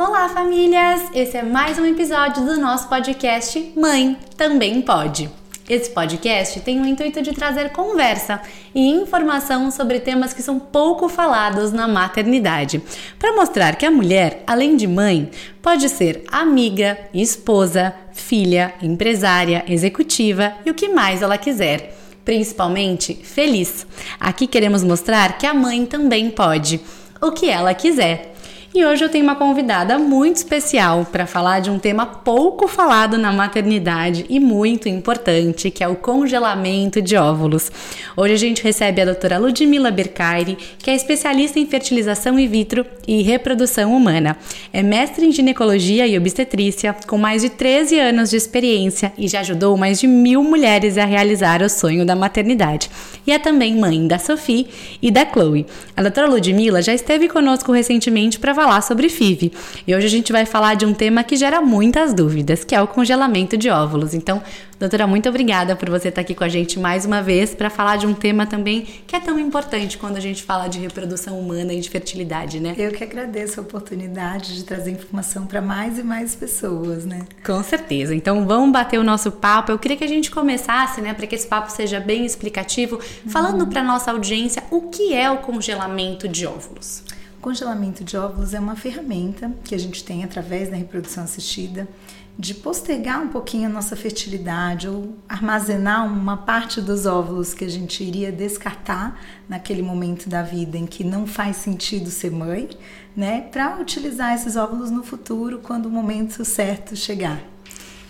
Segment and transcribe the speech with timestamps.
[0.00, 1.10] Olá, famílias!
[1.12, 5.28] Esse é mais um episódio do nosso podcast Mãe Também Pode.
[5.68, 8.40] Esse podcast tem o intuito de trazer conversa
[8.72, 12.80] e informação sobre temas que são pouco falados na maternidade,
[13.18, 20.52] para mostrar que a mulher, além de mãe, pode ser amiga, esposa, filha, empresária, executiva
[20.64, 23.86] e o que mais ela quiser principalmente feliz.
[24.20, 26.78] Aqui queremos mostrar que a mãe também pode,
[27.22, 28.34] o que ela quiser.
[28.74, 33.16] E hoje eu tenho uma convidada muito especial para falar de um tema pouco falado
[33.16, 37.72] na maternidade e muito importante, que é o congelamento de óvulos.
[38.14, 42.84] Hoje a gente recebe a doutora Ludmila Bercaire, que é especialista em fertilização in vitro
[43.06, 44.36] e reprodução humana.
[44.70, 49.40] É mestre em ginecologia e obstetrícia, com mais de 13 anos de experiência e já
[49.40, 52.90] ajudou mais de mil mulheres a realizar o sonho da maternidade.
[53.26, 54.68] E é também mãe da Sophie
[55.00, 55.66] e da Chloe.
[55.96, 59.52] A doutora Ludmila já esteve conosco recentemente para falar sobre FIV.
[59.86, 62.82] E hoje a gente vai falar de um tema que gera muitas dúvidas, que é
[62.82, 64.14] o congelamento de óvulos.
[64.14, 64.42] Então,
[64.80, 67.98] doutora, muito obrigada por você estar aqui com a gente mais uma vez para falar
[67.98, 71.72] de um tema também que é tão importante quando a gente fala de reprodução humana
[71.72, 72.74] e de fertilidade, né?
[72.76, 77.20] Eu que agradeço a oportunidade de trazer informação para mais e mais pessoas, né?
[77.46, 78.12] Com certeza.
[78.12, 79.70] Então, vamos bater o nosso papo.
[79.70, 82.98] Eu queria que a gente começasse, né, para que esse papo seja bem explicativo,
[83.28, 83.68] falando uhum.
[83.68, 87.04] para nossa audiência o que é o congelamento de óvulos.
[87.40, 91.88] Congelamento de óvulos é uma ferramenta que a gente tem através da reprodução assistida
[92.36, 97.68] de postergar um pouquinho a nossa fertilidade ou armazenar uma parte dos óvulos que a
[97.68, 102.68] gente iria descartar naquele momento da vida em que não faz sentido ser mãe,
[103.16, 107.40] né, para utilizar esses óvulos no futuro quando o momento certo chegar.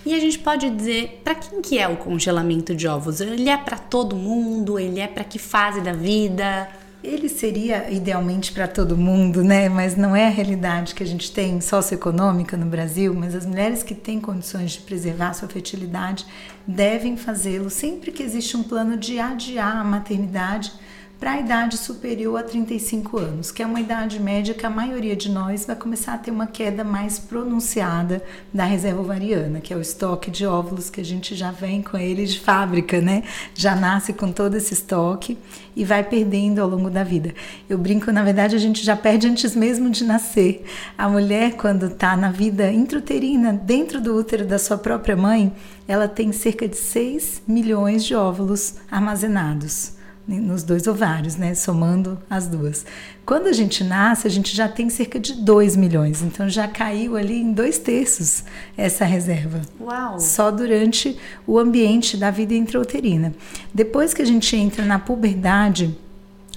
[0.04, 3.20] E a gente pode dizer para quem que é o congelamento de óvulos?
[3.20, 4.78] Ele é para todo mundo?
[4.78, 6.68] Ele é para que fase da vida?
[7.02, 9.68] Ele seria idealmente para todo mundo, né?
[9.68, 13.14] Mas não é a realidade que a gente tem socioeconômica no Brasil.
[13.14, 16.26] Mas as mulheres que têm condições de preservar sua fertilidade
[16.66, 20.72] devem fazê-lo sempre que existe um plano de adiar a maternidade
[21.18, 25.16] para a idade superior a 35 anos, que é uma idade média que a maioria
[25.16, 28.22] de nós vai começar a ter uma queda mais pronunciada
[28.54, 31.96] da reserva ovariana, que é o estoque de óvulos que a gente já vem com
[31.96, 33.24] ele de fábrica, né?
[33.52, 35.36] Já nasce com todo esse estoque
[35.74, 37.34] e vai perdendo ao longo da vida.
[37.68, 40.64] Eu brinco, na verdade, a gente já perde antes mesmo de nascer.
[40.96, 45.52] A mulher, quando está na vida intrauterina, dentro do útero da sua própria mãe,
[45.88, 49.97] ela tem cerca de 6 milhões de óvulos armazenados
[50.36, 51.54] nos dois ovários, né?
[51.54, 52.84] Somando as duas.
[53.24, 57.16] Quando a gente nasce, a gente já tem cerca de 2 milhões, então já caiu
[57.16, 58.44] ali em dois terços
[58.76, 59.62] essa reserva.
[59.80, 60.20] Uau!
[60.20, 63.34] Só durante o ambiente da vida intrauterina.
[63.72, 65.96] Depois que a gente entra na puberdade,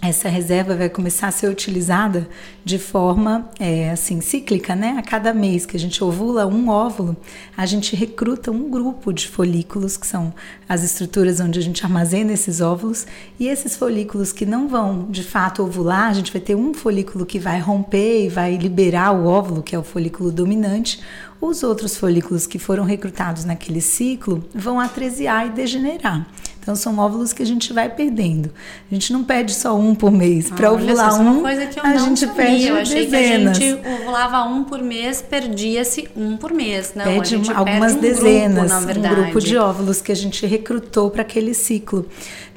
[0.02, 2.28] essa reserva vai começar a ser utilizada
[2.66, 4.96] de forma é, assim cíclica, né?
[4.98, 7.16] A cada mês que a gente ovula um óvulo,
[7.56, 10.34] a gente recruta um grupo de folículos que são
[10.68, 13.06] as estruturas onde a gente armazena esses óvulos
[13.40, 17.24] e esses folículos que não vão de fato ovular, a gente vai ter um folículo
[17.24, 21.00] que vai romper e vai liberar o óvulo, que é o folículo dominante.
[21.40, 26.28] Os outros folículos que foram recrutados naquele ciclo vão atresiar e degenerar.
[26.62, 28.52] Então são óvulos que a gente vai perdendo.
[28.90, 30.52] A gente não perde só um por mês.
[30.52, 32.36] Para ovular um, uma coisa que eu a não gente sabia.
[32.36, 33.58] perde eu achei dezenas.
[33.58, 36.94] que a gente ovulava um por mês, perdia-se um por mês.
[36.96, 41.10] Não, perde algumas perde um dezenas, grupo, um grupo de óvulos que a gente recrutou
[41.10, 42.06] para aquele ciclo.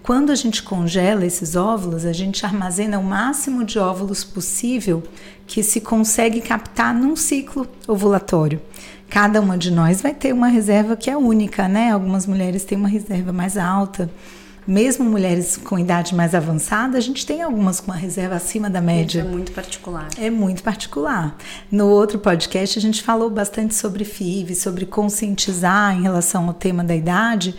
[0.02, 5.02] Quando a gente congela esses óvulos, a gente armazena o máximo de óvulos possível
[5.46, 8.60] que se consegue captar num ciclo ovulatório.
[9.14, 11.92] Cada uma de nós vai ter uma reserva que é única, né?
[11.92, 14.10] Algumas mulheres têm uma reserva mais alta.
[14.66, 18.80] Mesmo mulheres com idade mais avançada, a gente tem algumas com uma reserva acima da
[18.80, 19.20] média.
[19.20, 20.08] Isso é muito particular.
[20.18, 21.36] É muito particular.
[21.70, 26.82] No outro podcast, a gente falou bastante sobre FIV, sobre conscientizar em relação ao tema
[26.82, 27.54] da idade,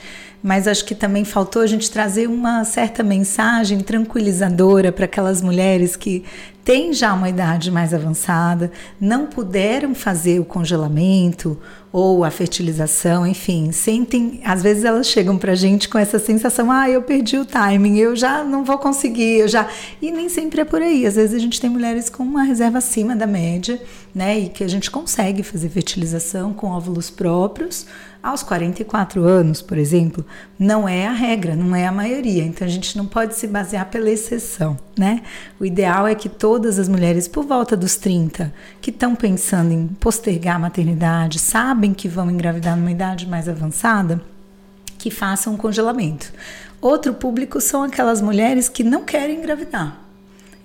[0.45, 5.95] mas acho que também faltou a gente trazer uma certa mensagem tranquilizadora para aquelas mulheres
[5.95, 6.23] que
[6.63, 8.71] têm já uma idade mais avançada,
[9.01, 11.59] não puderam fazer o congelamento
[11.91, 16.71] ou a fertilização, enfim, sentem, às vezes elas chegam para a gente com essa sensação,
[16.71, 19.67] ah, eu perdi o timing, eu já não vou conseguir, eu já,
[19.99, 21.07] e nem sempre é por aí.
[21.07, 23.81] Às vezes a gente tem mulheres com uma reserva acima da média,
[24.13, 27.87] né, e que a gente consegue fazer fertilização com óvulos próprios
[28.25, 30.25] aos 44 anos, por exemplo,
[30.57, 32.43] não é a regra, não é a maioria.
[32.43, 35.21] Então a gente não pode se basear pela exceção, né?
[35.59, 38.51] O ideal é que todas as mulheres por volta dos 30
[38.81, 44.19] que estão pensando em postergar a maternidade, sabem que vão engravidar numa idade mais avançada,
[44.97, 46.33] que façam um congelamento.
[46.81, 50.04] Outro público são aquelas mulheres que não querem engravidar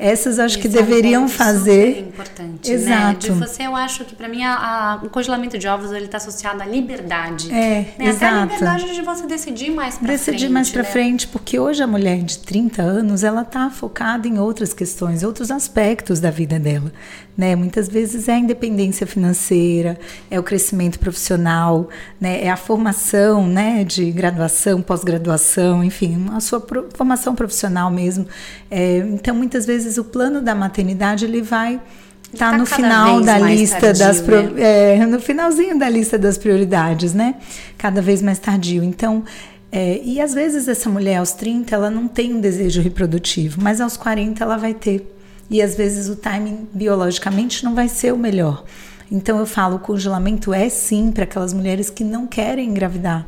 [0.01, 2.01] essas acho que deveriam é um fazer.
[2.01, 2.99] importante, Exato.
[2.99, 3.15] Né?
[3.19, 6.17] De você, eu acho que para mim a, a, o congelamento de ovos ele está
[6.17, 7.53] associado à liberdade.
[7.53, 8.07] É, né?
[8.07, 8.25] exato.
[8.25, 10.19] Até a liberdade de você decidir mais para frente.
[10.19, 10.89] Decidir mais para né?
[10.89, 15.51] frente, porque hoje a mulher de 30 anos ela está focada em outras questões, outros
[15.51, 16.91] aspectos da vida dela.
[17.37, 17.55] Né?
[17.57, 19.99] Muitas vezes é a independência financeira,
[20.31, 21.89] é o crescimento profissional,
[22.21, 22.43] né?
[22.45, 23.85] é a formação né?
[23.85, 26.63] de graduação, pós-graduação, enfim, a sua
[26.95, 28.27] formação profissional mesmo.
[28.71, 31.81] É, então, muitas vezes o plano da maternidade ele vai
[32.33, 34.53] estar tá no final da lista tardio, das né?
[34.57, 37.37] é, no finalzinho da lista das prioridades, né?
[37.77, 38.83] Cada vez mais tardio.
[38.83, 39.25] Então,
[39.73, 43.81] é, e às vezes essa mulher aos 30 ela não tem um desejo reprodutivo, mas
[43.81, 45.17] aos 40 ela vai ter
[45.51, 48.65] e às vezes o timing biologicamente não vai ser o melhor.
[49.11, 53.27] Então eu falo, o congelamento é sim para aquelas mulheres que não querem engravidar,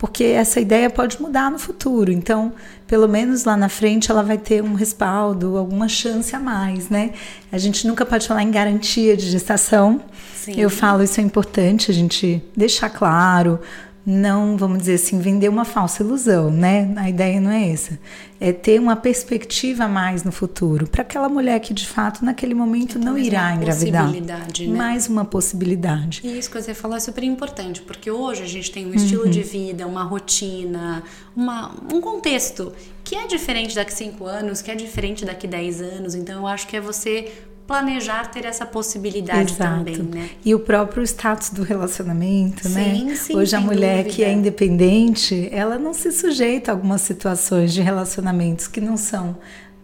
[0.00, 2.10] porque essa ideia pode mudar no futuro.
[2.10, 2.54] Então,
[2.86, 7.10] pelo menos lá na frente ela vai ter um respaldo, alguma chance a mais, né?
[7.52, 10.00] A gente nunca pode falar em garantia de gestação.
[10.34, 10.58] Sim.
[10.58, 13.60] Eu falo isso é importante a gente deixar claro
[14.04, 16.92] não, vamos dizer assim, vender uma falsa ilusão, né?
[16.96, 17.98] A ideia não é essa.
[18.40, 22.54] É ter uma perspectiva a mais no futuro para aquela mulher que de fato naquele
[22.54, 24.04] momento não irá engravidar.
[24.04, 24.76] Possibilidade, né?
[24.78, 26.22] Mais uma possibilidade.
[26.24, 29.24] E isso que você falou é super importante, porque hoje a gente tem um estilo
[29.24, 29.30] uhum.
[29.30, 31.02] de vida, uma rotina,
[31.36, 32.72] uma, um contexto
[33.04, 36.14] que é diferente daqui cinco anos, que é diferente daqui dez anos.
[36.14, 37.30] Então eu acho que é você
[37.70, 39.76] planejar ter essa possibilidade Exato.
[39.76, 40.30] também, né?
[40.44, 43.14] E o próprio status do relacionamento, sim, né?
[43.14, 44.16] Sim, Hoje a mulher dúvida.
[44.16, 49.38] que é independente, ela não se sujeita a algumas situações de relacionamentos que não são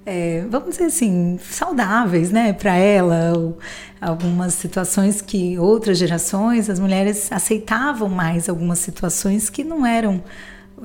[0.04, 3.58] é, vamos dizer assim, saudáveis, né, para ela, ou
[4.00, 10.22] algumas situações que outras gerações, as mulheres aceitavam mais algumas situações que não eram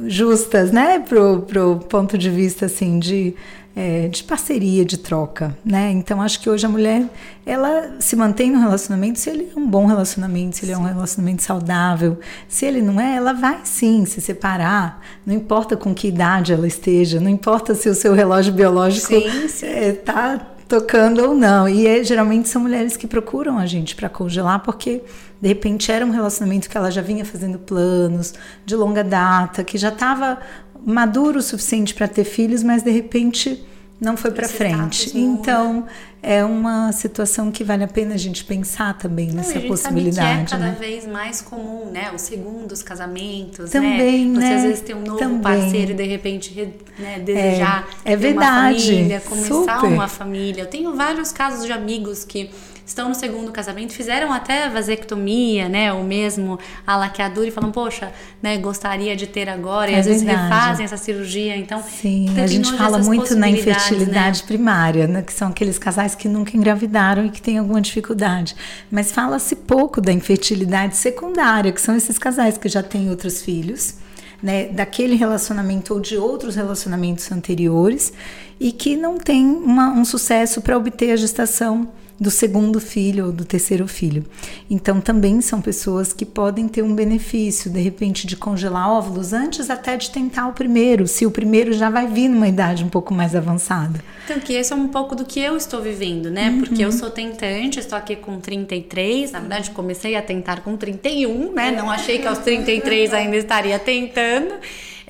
[0.05, 3.35] justas, né, pro, pro ponto de vista assim de
[3.75, 5.91] é, de parceria, de troca, né?
[5.91, 7.05] Então acho que hoje a mulher
[7.45, 10.79] ela se mantém no relacionamento se ele é um bom relacionamento, se ele sim.
[10.79, 12.19] é um relacionamento saudável.
[12.49, 15.01] Se ele não é, ela vai sim se separar.
[15.25, 20.37] Não importa com que idade ela esteja, não importa se o seu relógio biológico está
[20.67, 21.67] tocando ou não.
[21.67, 25.01] E é, geralmente são mulheres que procuram a gente para congelar porque
[25.41, 28.33] de repente era um relacionamento que ela já vinha fazendo planos
[28.65, 30.39] de longa data, que já estava
[30.85, 33.65] maduro o suficiente para ter filhos, mas de repente
[33.99, 35.15] não foi para frente.
[35.15, 35.85] Então,
[36.23, 39.67] é uma situação que vale a pena a gente pensar também não, nessa a gente
[39.67, 40.15] possibilidade.
[40.15, 40.77] Sabe que é cada né?
[40.79, 42.11] vez mais comum, né?
[42.13, 44.41] Os segundos casamentos, também, né?
[44.41, 44.55] Você né?
[44.55, 45.41] às vezes tem um novo também.
[45.41, 48.75] parceiro e de repente né, desejar é, é ter verdade.
[48.75, 49.93] uma família, começar Super.
[49.93, 50.61] uma família.
[50.63, 52.49] Eu tenho vários casos de amigos que
[52.91, 55.91] estão no segundo casamento, fizeram até vasectomia, né?
[55.91, 58.11] Ou mesmo a laqueadura e falam, poxa,
[58.41, 59.89] né, gostaria de ter agora.
[59.89, 60.25] É e às verdade.
[60.25, 61.57] vezes refazem essa cirurgia.
[61.57, 64.47] Então, Sim, a gente fala muito na infertilidade né?
[64.47, 65.21] primária, né?
[65.21, 68.55] Que são aqueles casais que nunca engravidaram e que têm alguma dificuldade.
[68.91, 73.95] Mas fala-se pouco da infertilidade secundária, que são esses casais que já têm outros filhos.
[74.43, 78.11] Né, daquele relacionamento ou de outros relacionamentos anteriores
[78.59, 81.87] e que não tem uma, um sucesso para obter a gestação
[82.21, 84.23] do segundo filho ou do terceiro filho.
[84.69, 89.71] Então, também são pessoas que podem ter um benefício, de repente, de congelar óvulos antes
[89.71, 93.11] até de tentar o primeiro, se o primeiro já vai vir numa idade um pouco
[93.11, 94.03] mais avançada.
[94.23, 96.51] Então, que esse é um pouco do que eu estou vivendo, né?
[96.51, 96.59] Uhum.
[96.59, 101.53] Porque eu sou tentante, estou aqui com 33, na verdade, comecei a tentar com 31,
[101.53, 101.71] né?
[101.71, 104.53] Não achei que aos 33 ainda estaria tentando.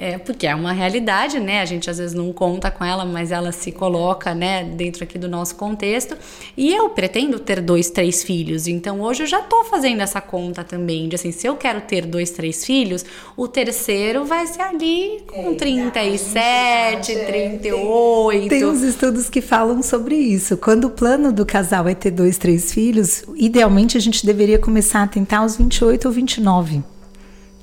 [0.01, 1.61] É, porque é uma realidade, né?
[1.61, 5.19] A gente às vezes não conta com ela, mas ela se coloca, né, dentro aqui
[5.19, 6.17] do nosso contexto.
[6.57, 8.67] E eu pretendo ter dois, três filhos.
[8.67, 12.07] Então hoje eu já tô fazendo essa conta também, de assim, se eu quero ter
[12.07, 13.05] dois, três filhos,
[13.37, 18.49] o terceiro vai ser ali com 37, 38.
[18.49, 20.57] Tem uns estudos que falam sobre isso.
[20.57, 25.03] Quando o plano do casal é ter dois, três filhos, idealmente a gente deveria começar
[25.03, 26.81] a tentar aos 28 ou 29.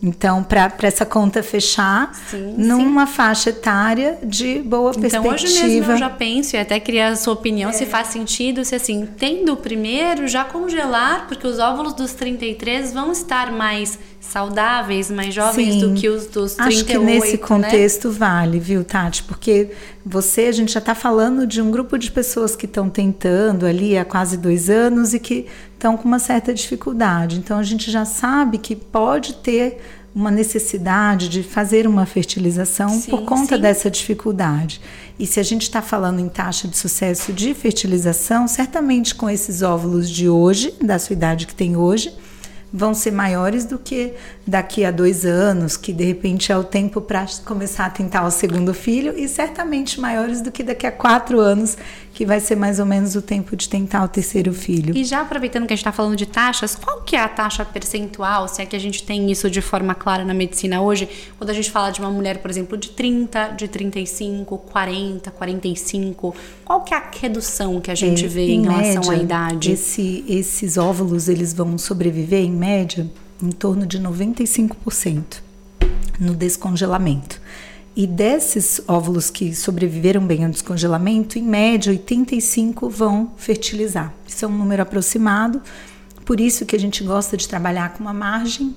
[0.02, 3.12] Então, para essa conta fechar sim, numa sim.
[3.12, 5.35] faixa etária de boa então, perspectiva.
[5.35, 7.73] Então, hoje mesmo eu já penso e até queria a sua opinião é.
[7.73, 12.93] se faz sentido, se assim, tendo o primeiro, já congelar, porque os óvulos dos 33
[12.93, 15.81] vão estar mais saudáveis, mais jovens sim.
[15.81, 17.38] do que os dos 38, Acho que nesse né?
[17.38, 19.23] contexto vale, viu, Tati?
[19.23, 19.71] Porque
[20.05, 23.97] você, a gente já está falando de um grupo de pessoas que estão tentando ali
[23.97, 25.47] há quase dois anos e que
[25.78, 27.38] estão com uma certa dificuldade.
[27.38, 29.80] Então a gente já sabe que pode ter
[30.14, 33.62] uma necessidade de fazer uma fertilização sim, por conta sim.
[33.62, 34.80] dessa dificuldade.
[35.18, 39.62] E se a gente está falando em taxa de sucesso de fertilização, certamente com esses
[39.62, 42.12] óvulos de hoje, da sua idade que tem hoje,
[42.73, 44.12] vão ser maiores do que
[44.47, 48.30] daqui a dois anos, que de repente é o tempo para começar a tentar o
[48.30, 51.78] segundo filho, e certamente maiores do que daqui a quatro anos,
[52.18, 54.92] que vai ser mais ou menos o tempo de tentar o terceiro filho.
[54.96, 57.64] E já aproveitando que a gente está falando de taxas, qual que é a taxa
[57.64, 61.08] percentual, se é que a gente tem isso de forma clara na medicina hoje,
[61.38, 66.34] quando a gente fala de uma mulher, por exemplo, de 30, de 35, 40, 45,
[66.64, 69.16] qual que é a redução que a gente é, vê em, em relação média, à
[69.22, 69.70] idade?
[69.70, 73.08] Esse, esses óvulos, eles vão sobreviver, em média,
[73.40, 75.46] em torno de 95%
[76.18, 77.40] no descongelamento.
[77.99, 84.14] E desses óvulos que sobreviveram bem ao descongelamento, em média, 85 vão fertilizar.
[84.25, 85.61] Isso é um número aproximado,
[86.25, 88.73] por isso que a gente gosta de trabalhar com uma margem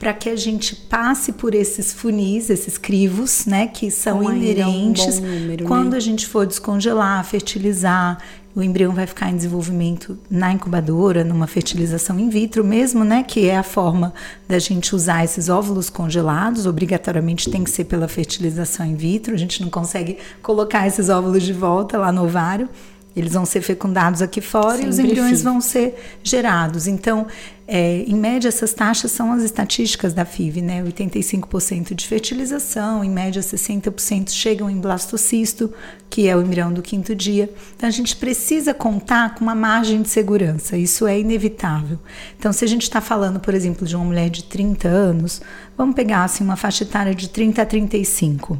[0.00, 5.18] para que a gente passe por esses funis, esses crivos, né, que são então, inerentes.
[5.18, 5.98] É um número, quando né?
[5.98, 8.16] a gente for descongelar, fertilizar,
[8.56, 13.46] o embrião vai ficar em desenvolvimento na incubadora, numa fertilização in vitro mesmo, né, que
[13.46, 14.14] é a forma
[14.48, 19.38] da gente usar esses óvulos congelados, obrigatoriamente tem que ser pela fertilização in vitro, a
[19.38, 22.70] gente não consegue colocar esses óvulos de volta lá no ovário.
[23.14, 26.86] Eles vão ser fecundados aqui fora Sempre e os embriões vão ser gerados.
[26.86, 27.26] Então,
[27.66, 30.82] é, em média, essas taxas são as estatísticas da FIV, né?
[30.82, 35.72] 85% de fertilização, em média 60% chegam em blastocisto,
[36.08, 37.48] que é o embrião do quinto dia.
[37.76, 41.98] Então, a gente precisa contar com uma margem de segurança, isso é inevitável.
[42.38, 45.40] Então, se a gente está falando, por exemplo, de uma mulher de 30 anos,
[45.76, 48.58] vamos pegar assim, uma faixa etária de 30 a 35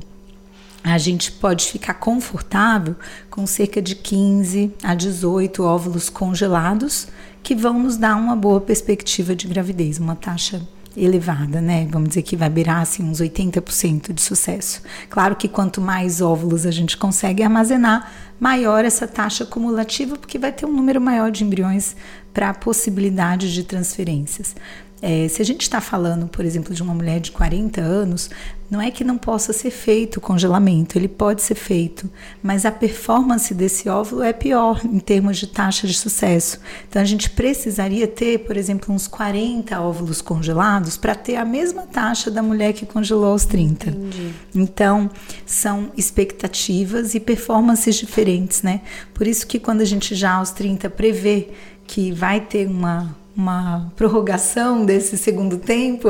[0.82, 2.96] a gente pode ficar confortável
[3.28, 7.08] com cerca de 15 a 18 óvulos congelados
[7.42, 10.60] que vão nos dar uma boa perspectiva de gravidez, uma taxa
[10.96, 11.87] elevada, né?
[11.90, 14.82] Vamos dizer que vai beirar assim, uns 80% de sucesso.
[15.08, 20.50] Claro que quanto mais óvulos a gente consegue armazenar, maior essa taxa acumulativa, porque vai
[20.50, 21.94] ter um número maior de embriões
[22.32, 24.54] para a possibilidade de transferências.
[25.02, 28.28] É, se a gente está falando, por exemplo, de uma mulher de 40 anos,
[28.71, 32.09] não é que não possa ser feito o congelamento, ele pode ser feito,
[32.40, 36.61] mas a performance desse óvulo é pior em termos de taxa de sucesso.
[36.88, 41.83] Então a gente precisaria ter, por exemplo, uns 40 óvulos congelados para ter a mesma
[41.83, 43.90] taxa da mulher que congelou aos 30.
[43.90, 44.35] Entendi.
[44.54, 45.11] Então
[45.45, 48.83] são expectativas e performances diferentes, né?
[49.12, 51.49] Por isso que quando a gente já aos 30 prevê
[51.87, 56.08] que vai ter uma uma prorrogação desse segundo tempo,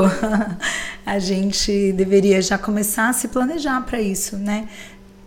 [1.04, 4.68] a gente deveria já começar a se planejar para isso, né?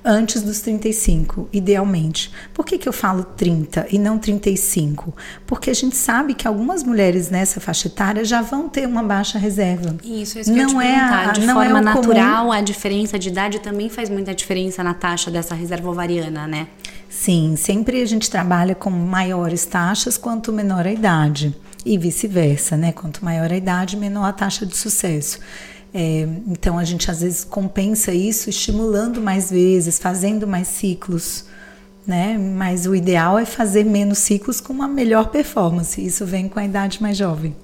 [0.06, 2.30] Antes dos 35, idealmente.
[2.54, 5.16] Por que, que eu falo 30 e não 35?
[5.48, 9.40] Porque a gente sabe que algumas mulheres nessa faixa etária já vão ter uma baixa
[9.40, 9.96] reserva.
[10.04, 12.52] Isso, isso não é a, de não forma é natural, comum.
[12.52, 16.68] a diferença de idade também faz muita diferença na taxa dessa reserva ovariana, né?
[17.10, 21.56] Sim, sempre a gente trabalha com maiores taxas quanto menor a idade
[21.86, 22.92] e vice-versa, né?
[22.92, 25.40] Quanto maior a idade, menor a taxa de sucesso.
[25.94, 31.46] É, então a gente às vezes compensa isso estimulando mais vezes, fazendo mais ciclos,
[32.06, 32.38] né?
[32.38, 36.04] Mas o ideal é fazer menos ciclos com uma melhor performance.
[36.04, 37.56] Isso vem com a idade mais jovem.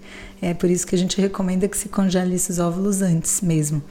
[0.41, 3.81] É por isso que a gente recomenda que se congele esses óvulos antes mesmo.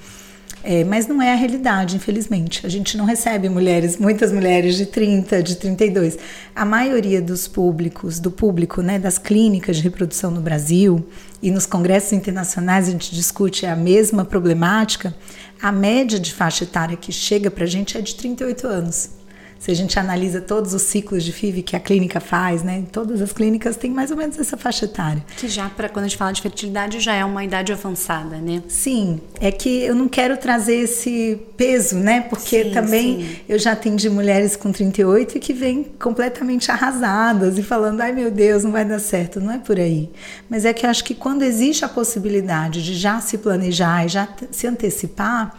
[0.62, 2.66] É, mas não é a realidade, infelizmente.
[2.66, 6.18] A gente não recebe mulheres, muitas mulheres de 30, de 32.
[6.54, 11.06] A maioria dos públicos, do público, né, das clínicas de reprodução no Brasil
[11.40, 15.14] e nos congressos internacionais a gente discute a mesma problemática.
[15.62, 19.17] A média de faixa etária que chega para a gente é de 38 anos.
[19.58, 22.84] Se a gente analisa todos os ciclos de FIV que a clínica faz, né?
[22.92, 25.24] Todas as clínicas têm mais ou menos essa faixa etária.
[25.36, 28.62] Que já, para quando a gente fala de fertilidade, já é uma idade avançada, né?
[28.68, 32.20] Sim, é que eu não quero trazer esse peso, né?
[32.20, 33.36] Porque sim, também sim.
[33.48, 38.30] eu já atendi mulheres com 38 e que vêm completamente arrasadas e falando, ai meu
[38.30, 39.40] Deus, não vai dar certo.
[39.40, 40.08] Não é por aí.
[40.48, 44.08] Mas é que eu acho que quando existe a possibilidade de já se planejar e
[44.08, 45.58] já se antecipar,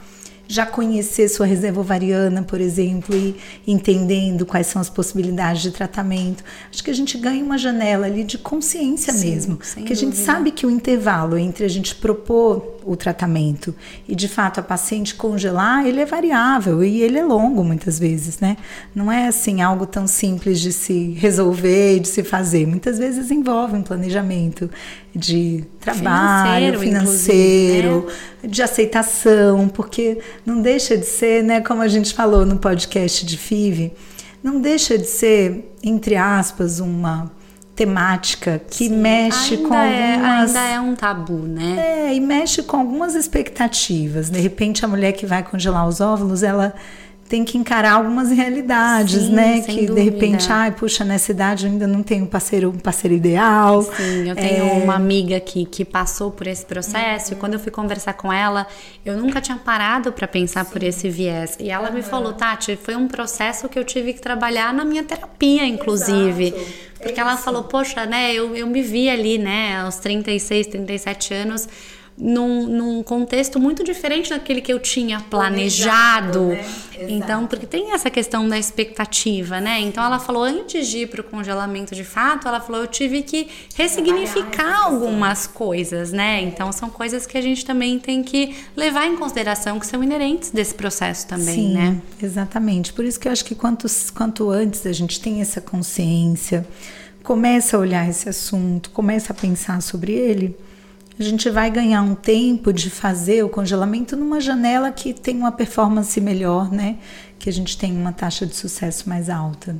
[0.50, 3.36] já conhecer sua reserva ovariana, por exemplo, e
[3.68, 6.44] entendendo quais são as possibilidades de tratamento.
[6.74, 9.58] Acho que a gente ganha uma janela ali de consciência Sim, mesmo.
[9.58, 13.76] Porque a gente sabe que o intervalo entre a gente propor o tratamento
[14.08, 18.40] e de fato a paciente congelar, ele é variável e ele é longo muitas vezes,
[18.40, 18.58] né?
[18.96, 22.66] Não é assim algo tão simples de se resolver e de se fazer.
[22.66, 24.68] Muitas vezes envolve um planejamento
[25.16, 28.08] de trabalho, financeiro, financeiro
[28.44, 28.50] né?
[28.50, 33.38] de aceitação, porque não deixa de ser, né, como a gente falou no podcast de
[33.38, 33.92] FIV,
[34.44, 37.32] não deixa de ser, entre aspas, uma
[37.76, 40.56] temática que Sim, mexe com é, algumas.
[40.56, 42.10] Ainda é um tabu, né?
[42.10, 44.30] É, e mexe com algumas expectativas.
[44.30, 46.74] De repente, a mulher que vai congelar os óvulos, ela
[47.30, 49.62] tem que encarar algumas realidades, Sim, né?
[49.62, 49.94] Que dúvida.
[49.94, 53.84] de repente, ai, puxa, nessa idade eu ainda não tenho um parceiro, um parceiro ideal.
[53.84, 57.60] Sim, eu tenho É, uma amiga aqui que passou por esse processo e quando eu
[57.60, 58.66] fui conversar com ela,
[59.06, 61.56] eu nunca tinha parado para pensar por esse viés.
[61.60, 65.04] E ela me falou, Tati, foi um processo que eu tive que trabalhar na minha
[65.04, 66.48] terapia, inclusive.
[66.48, 66.90] Exato.
[67.00, 67.44] É Porque ela isso.
[67.44, 71.70] falou, poxa, né, eu, eu me vi ali, né, aos 36, 37 anos.
[72.22, 76.40] Num, num contexto muito diferente daquele que eu tinha planejado.
[76.40, 76.90] Planejado, né?
[77.08, 79.80] Então, porque tem essa questão da expectativa, né?
[79.80, 83.48] Então ela falou, antes de ir pro congelamento de fato, ela falou, eu tive que
[83.76, 86.42] ressignificar algumas coisas, né?
[86.42, 90.52] Então são coisas que a gente também tem que levar em consideração, que são inerentes
[90.52, 92.02] desse processo também, Sim, né?
[92.22, 92.92] Exatamente.
[92.92, 96.68] Por isso que eu acho que quanto, quanto antes a gente tem essa consciência,
[97.24, 100.56] começa a olhar esse assunto, começa a pensar sobre ele,
[101.20, 105.52] a gente vai ganhar um tempo de fazer o congelamento numa janela que tem uma
[105.52, 106.98] performance melhor, né?
[107.40, 109.76] Que a gente tem uma taxa de sucesso mais alta.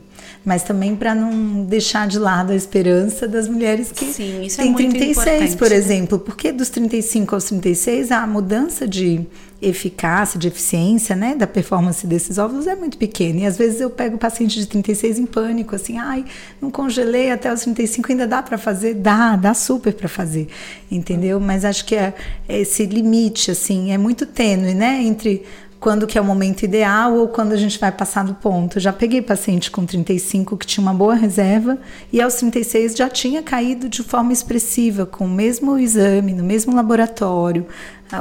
[0.46, 4.64] Mas também para não deixar de lado a esperança das mulheres que Sim, isso é
[4.64, 5.76] têm muito 36, importante, por né?
[5.76, 6.20] exemplo.
[6.20, 9.28] Porque dos 35 aos 36, a mudança de
[9.62, 13.42] eficácia, de eficiência, né, da performance desses óvulos é muito pequena.
[13.42, 16.24] E às vezes eu pego o paciente de 36 em pânico, assim, ai,
[16.62, 18.96] não congelei até os 35, ainda dá para fazer?
[18.96, 20.48] Dá, dá super para fazer,
[20.90, 21.40] entendeu?
[21.40, 22.14] Mas acho que é
[22.48, 25.44] esse limite, assim, é muito tênue, né, entre
[25.80, 28.80] quando que é o momento ideal ou quando a gente vai passar do ponto.
[28.80, 31.78] Já peguei paciente com 35 que tinha uma boa reserva
[32.12, 36.76] e aos 36 já tinha caído de forma expressiva, com o mesmo exame, no mesmo
[36.76, 37.66] laboratório.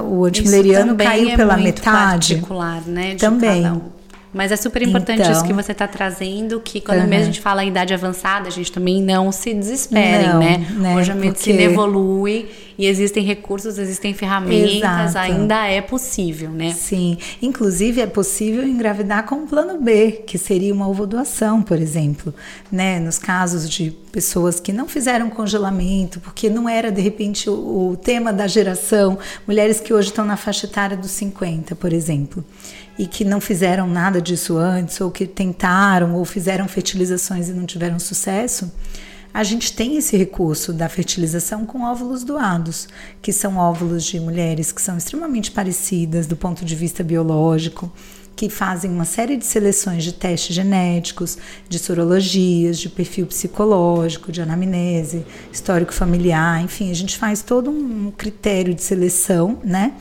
[0.08, 2.34] O antimileriano caiu é pela muito metade.
[2.34, 3.14] particular, né?
[3.14, 3.62] de Também.
[3.62, 3.97] cada um.
[4.32, 5.32] Mas é super importante Então.
[5.32, 7.06] isso que você está trazendo, que quando Aham.
[7.06, 10.66] mesmo a gente fala em idade avançada, a gente também não se desesperem, Não, né?
[10.76, 10.96] né?
[10.96, 15.18] Hoje a medicina Porque- evolui e existem recursos, existem ferramentas, Exato.
[15.18, 16.72] ainda é possível, né?
[16.74, 22.32] Sim, inclusive é possível engravidar com um plano B, que seria uma ovodoação, por exemplo,
[22.70, 23.00] né?
[23.00, 27.96] Nos casos de pessoas que não fizeram congelamento, porque não era de repente o, o
[27.96, 32.44] tema da geração, mulheres que hoje estão na faixa etária dos 50, por exemplo,
[32.98, 37.64] e que não fizeram nada disso antes, ou que tentaram ou fizeram fertilizações e não
[37.64, 38.72] tiveram sucesso.
[39.32, 42.88] A gente tem esse recurso da fertilização com óvulos doados,
[43.22, 47.92] que são óvulos de mulheres que são extremamente parecidas do ponto de vista biológico,
[48.34, 51.36] que fazem uma série de seleções de testes genéticos,
[51.68, 58.12] de sorologias, de perfil psicológico, de anamnese, histórico familiar, enfim, a gente faz todo um
[58.16, 59.92] critério de seleção, né?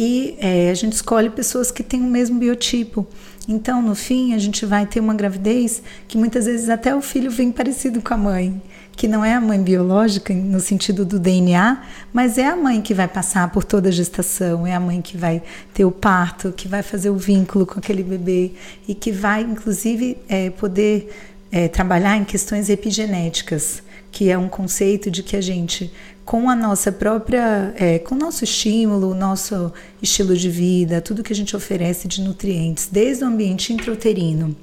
[0.00, 3.04] E é, a gente escolhe pessoas que têm o mesmo biotipo.
[3.48, 7.32] Então, no fim, a gente vai ter uma gravidez que muitas vezes até o filho
[7.32, 11.82] vem parecido com a mãe, que não é a mãe biológica no sentido do DNA,
[12.12, 15.16] mas é a mãe que vai passar por toda a gestação, é a mãe que
[15.16, 15.42] vai
[15.74, 18.52] ter o parto, que vai fazer o vínculo com aquele bebê
[18.86, 21.12] e que vai, inclusive, é, poder
[21.50, 23.82] é, trabalhar em questões epigenéticas,
[24.12, 25.92] que é um conceito de que a gente
[26.28, 31.22] com a nossa própria, é, com o nosso estímulo, o nosso estilo de vida, tudo
[31.22, 34.54] que a gente oferece de nutrientes, desde o ambiente intrauterino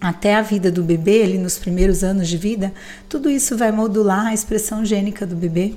[0.00, 2.72] até a vida do bebê, ali nos primeiros anos de vida,
[3.06, 5.74] tudo isso vai modular a expressão gênica do bebê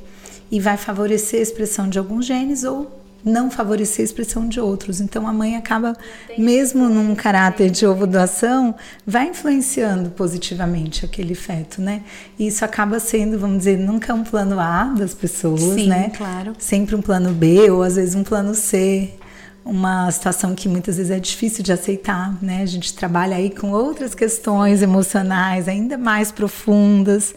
[0.50, 2.90] e vai favorecer a expressão de alguns genes ou
[3.24, 5.02] não favorecer a expressão de outros.
[5.02, 5.96] Então a mãe acaba,
[6.38, 8.76] mesmo num caráter de ovodoação,
[9.06, 12.04] vai influenciando positivamente aquele feto, né?
[12.38, 16.12] E isso acaba sendo, vamos dizer, nunca um plano A das pessoas, Sim, né?
[16.16, 16.54] claro.
[16.58, 19.14] Sempre um plano B ou às vezes um plano C.
[19.66, 22.62] Uma situação que muitas vezes é difícil de aceitar, né?
[22.62, 27.36] A gente trabalha aí com outras questões emocionais ainda mais profundas,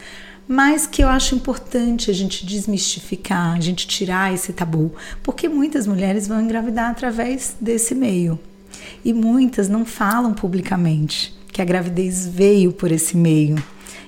[0.52, 5.86] mas que eu acho importante a gente desmistificar, a gente tirar esse tabu, porque muitas
[5.86, 8.36] mulheres vão engravidar através desse meio
[9.04, 13.62] e muitas não falam publicamente que a gravidez veio por esse meio.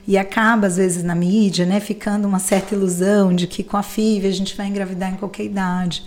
[0.04, 3.82] E acaba, às vezes, na mídia, né, ficando uma certa ilusão de que com a
[3.84, 6.02] FIV a gente vai engravidar em qualquer idade.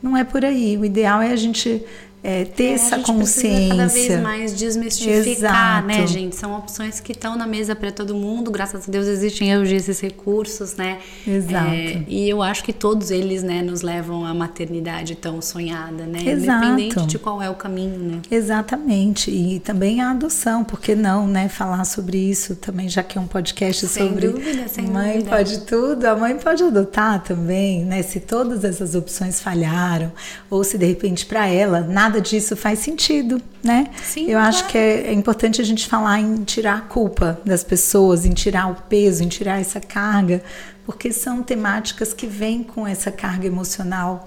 [0.00, 0.78] Não é por aí.
[0.78, 1.84] O ideal é a gente
[2.22, 3.68] é, ter É, essa consciência.
[3.76, 5.86] cada vez mais desmistificar, Exato.
[5.86, 6.36] né, gente?
[6.36, 8.50] São opções que estão na mesa para todo mundo.
[8.50, 10.98] Graças a Deus existem hoje esses recursos, né?
[11.26, 11.70] Exato.
[11.70, 16.20] É, e eu acho que todos eles, né, nos levam à maternidade tão sonhada, né?
[16.24, 16.66] Exato.
[16.66, 18.20] Independente de qual é o caminho, né?
[18.30, 19.30] Exatamente.
[19.30, 21.48] E também a adoção, por que não, né?
[21.48, 25.30] Falar sobre isso também, já que é um podcast Sem sobre dúvida, sem mãe dúvida.
[25.36, 28.02] pode tudo, a mãe pode adotar também, né?
[28.02, 30.12] Se todas essas opções falharam,
[30.50, 33.90] ou se de repente para ela nada disso faz sentido, né?
[34.02, 34.72] Sim, Eu acho claro.
[34.72, 38.70] que é, é importante a gente falar em tirar a culpa das pessoas, em tirar
[38.70, 40.42] o peso, em tirar essa carga,
[40.86, 44.26] porque são temáticas que vêm com essa carga emocional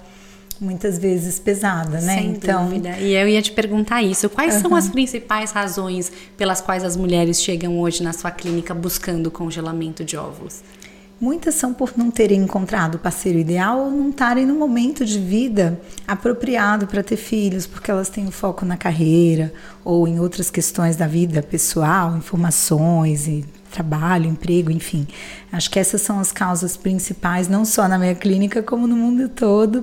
[0.60, 2.14] muitas vezes pesada, né?
[2.14, 2.96] Sem então, dúvida.
[2.98, 4.28] E eu ia te perguntar isso.
[4.28, 9.30] Quais são as principais razões pelas quais as mulheres chegam hoje na sua clínica buscando
[9.30, 10.62] congelamento de óvulos?
[11.24, 15.18] Muitas são por não terem encontrado o parceiro ideal ou não estarem no momento de
[15.18, 19.50] vida apropriado para ter filhos, porque elas têm o foco na carreira
[19.82, 25.08] ou em outras questões da vida pessoal, informações e trabalho, emprego, enfim.
[25.50, 29.26] Acho que essas são as causas principais, não só na minha clínica, como no mundo
[29.30, 29.82] todo.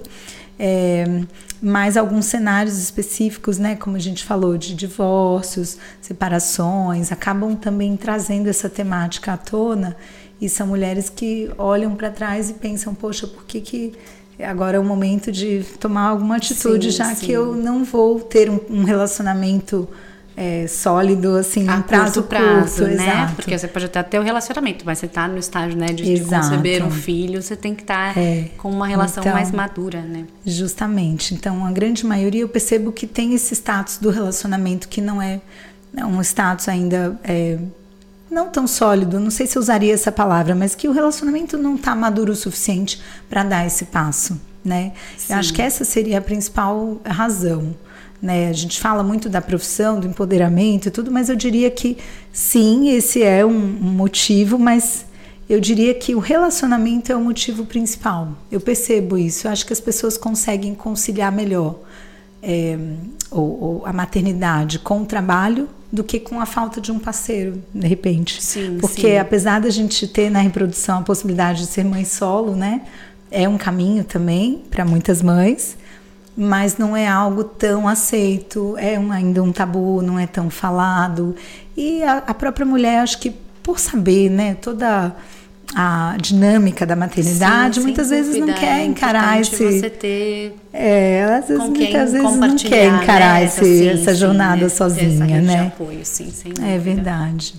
[0.59, 1.23] É,
[1.59, 8.47] mas alguns cenários específicos, né, como a gente falou, de divórcios, separações, acabam também trazendo
[8.47, 9.97] essa temática à tona
[10.41, 13.93] e são mulheres que olham para trás e pensam, poxa, por que, que
[14.43, 17.27] agora é o momento de tomar alguma atitude, sim, já sim.
[17.27, 19.87] que eu não vou ter um, um relacionamento
[20.35, 23.03] é, sólido, assim, a um prazo prazo, curto, né?
[23.03, 23.35] exato.
[23.35, 26.23] Porque você pode até ter o relacionamento, mas você está no estágio, né, de, de,
[26.23, 28.49] conceber um filho, você tem que estar tá é.
[28.57, 30.25] com uma relação então, mais madura, né?
[30.43, 31.35] Justamente.
[31.35, 35.39] Então, a grande maioria eu percebo que tem esse status do relacionamento que não é
[35.97, 37.59] um status ainda é,
[38.31, 41.75] não tão sólido, não sei se eu usaria essa palavra, mas que o relacionamento não
[41.75, 44.93] está maduro o suficiente para dar esse passo, né?
[45.29, 47.75] Eu acho que essa seria a principal razão.
[48.21, 48.49] Né?
[48.49, 51.97] A gente fala muito da profissão, do empoderamento e tudo, mas eu diria que
[52.31, 55.05] sim, esse é um, um motivo, mas
[55.49, 58.29] eu diria que o relacionamento é o motivo principal.
[58.49, 59.47] Eu percebo isso.
[59.47, 61.79] Eu acho que as pessoas conseguem conciliar melhor
[62.41, 62.77] é,
[63.29, 67.61] ou, ou a maternidade com o trabalho do que com a falta de um parceiro,
[67.73, 68.41] de repente.
[68.41, 69.17] Sim, Porque sim.
[69.17, 72.81] apesar da gente ter na reprodução a possibilidade de ser mãe solo, né?
[73.29, 75.77] É um caminho também para muitas mães,
[76.35, 81.35] mas não é algo tão aceito, é um, ainda um tabu, não é tão falado.
[81.75, 85.15] E a, a própria mulher, acho que por saber, né, toda
[85.73, 89.79] a dinâmica da maternidade, Sim, muitas vezes dúvida, não quer é encarar esse.
[89.79, 93.45] Você ter é, às vezes, muitas vezes não quer encarar né?
[93.45, 95.67] esse, sim, essa jornada sim, sozinha, essa né?
[95.67, 97.53] Apoio, sim, sem é verdade.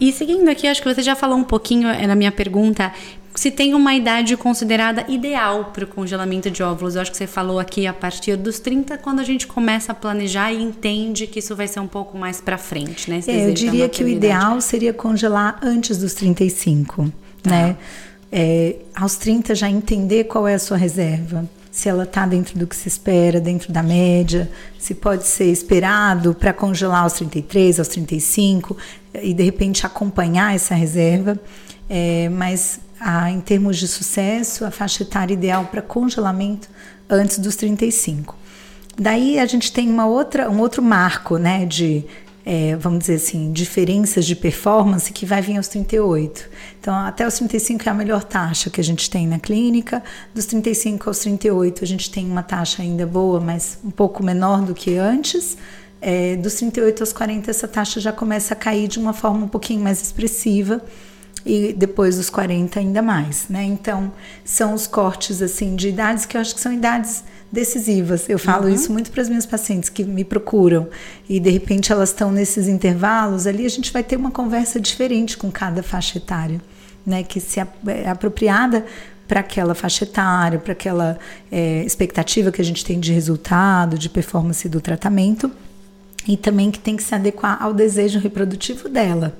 [0.00, 2.90] E seguindo aqui, acho que você já falou um pouquinho é, na minha pergunta,
[3.34, 6.94] se tem uma idade considerada ideal para o congelamento de óvulos.
[6.94, 9.94] Eu acho que você falou aqui a partir dos 30, quando a gente começa a
[9.94, 13.20] planejar e entende que isso vai ser um pouco mais para frente, né?
[13.26, 17.12] É, eu diria que o ideal seria congelar antes dos 35,
[17.42, 17.50] tá.
[17.50, 17.76] né?
[18.32, 21.48] É, aos 30 já entender qual é a sua reserva.
[21.70, 26.34] Se ela está dentro do que se espera, dentro da média, se pode ser esperado
[26.34, 28.76] para congelar aos 33, aos 35
[29.22, 31.38] e de repente acompanhar essa reserva.
[31.88, 36.68] É, mas a, em termos de sucesso, a faixa etária ideal para congelamento
[37.08, 38.36] antes dos 35.
[38.96, 42.04] Daí a gente tem uma outra, um outro marco, né, de
[42.44, 46.48] é, vamos dizer assim, diferenças de performance que vai vir aos 38.
[46.80, 50.02] Então, até os 35 é a melhor taxa que a gente tem na clínica.
[50.34, 54.62] Dos 35 aos 38, a gente tem uma taxa ainda boa, mas um pouco menor
[54.62, 55.56] do que antes.
[56.00, 59.48] É, dos 38 aos 40, essa taxa já começa a cair de uma forma um
[59.48, 60.82] pouquinho mais expressiva
[61.44, 63.62] e depois dos 40 ainda mais, né?
[63.64, 64.12] Então,
[64.44, 68.28] são os cortes assim de idades que eu acho que são idades decisivas.
[68.28, 68.74] Eu falo uhum.
[68.74, 70.88] isso muito para as minhas pacientes que me procuram
[71.28, 75.36] e de repente elas estão nesses intervalos ali, a gente vai ter uma conversa diferente
[75.36, 76.60] com cada faixa etária,
[77.04, 77.22] né?
[77.22, 78.84] Que se é apropriada
[79.26, 81.18] para aquela faixa etária, para aquela
[81.50, 85.50] é, expectativa que a gente tem de resultado, de performance do tratamento
[86.26, 89.36] e também que tem que se adequar ao desejo reprodutivo dela.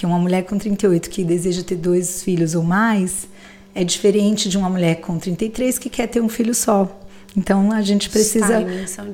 [0.00, 3.28] Porque uma mulher com 38 que deseja ter dois filhos ou mais
[3.74, 6.98] é diferente de uma mulher com 33 que quer ter um filho só.
[7.36, 8.64] Então a gente precisa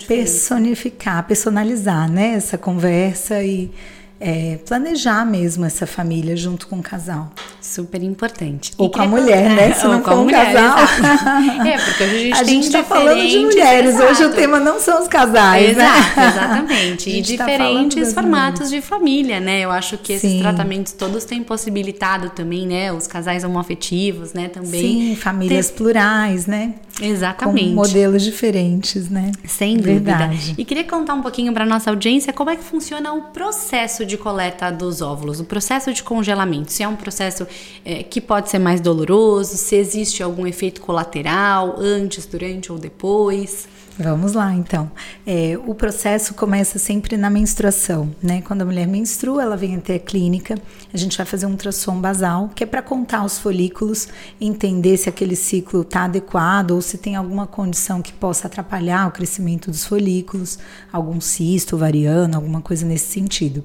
[0.07, 3.69] personificar, personalizar né, essa conversa e
[4.19, 7.31] é, planejar mesmo essa família junto com o casal.
[7.61, 8.73] Super importante.
[8.79, 9.73] Ou com a mulher, né?
[9.75, 10.79] Se não for um casal.
[11.67, 13.95] é, porque hoje a gente a tem gente está falando de mulheres.
[13.95, 14.11] Exato.
[14.11, 15.85] Hoje o tema não são os casais, né?
[15.85, 16.29] Exato, né?
[16.29, 17.11] exatamente.
[17.11, 19.61] E tá diferentes formatos de família, né?
[19.61, 20.41] Eu acho que esses Sim.
[20.41, 22.93] tratamentos todos têm possibilitado também, né?
[22.93, 24.49] Os casais homoafetivos, né?
[24.49, 24.81] Também.
[24.81, 26.75] Sim, famílias plurais, né?
[27.01, 27.69] Exatamente.
[27.69, 29.33] Com modelos diferentes, né?
[29.45, 30.37] Sem Verdade.
[30.37, 30.55] dúvida.
[30.57, 34.17] E queria contar um pouquinho para nossa audiência como é que funciona o processo de
[34.17, 36.73] coleta dos óvulos, o processo de congelamento.
[36.73, 37.47] Se é um processo
[37.85, 43.69] é, que pode ser mais doloroso, se existe algum efeito colateral antes, durante ou depois.
[43.99, 44.91] Vamos lá, então.
[45.27, 48.43] É, o processo começa sempre na menstruação, né?
[48.43, 50.55] Quando a mulher menstrua, ela vem até a clínica,
[50.93, 54.07] a gente vai fazer um ultrassom basal, que é para contar os folículos,
[54.39, 59.13] entender se aquele ciclo está adequado ou se tem alguma condição que possa atrapalhar o
[59.13, 60.59] crescimento dos folículos,
[60.93, 63.65] algum cisto ovariano, alguma coisa nesse sentido.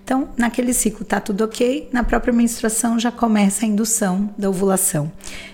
[0.03, 5.11] Então, naquele ciclo tá tudo ok, na própria menstruação já começa a indução da ovulação.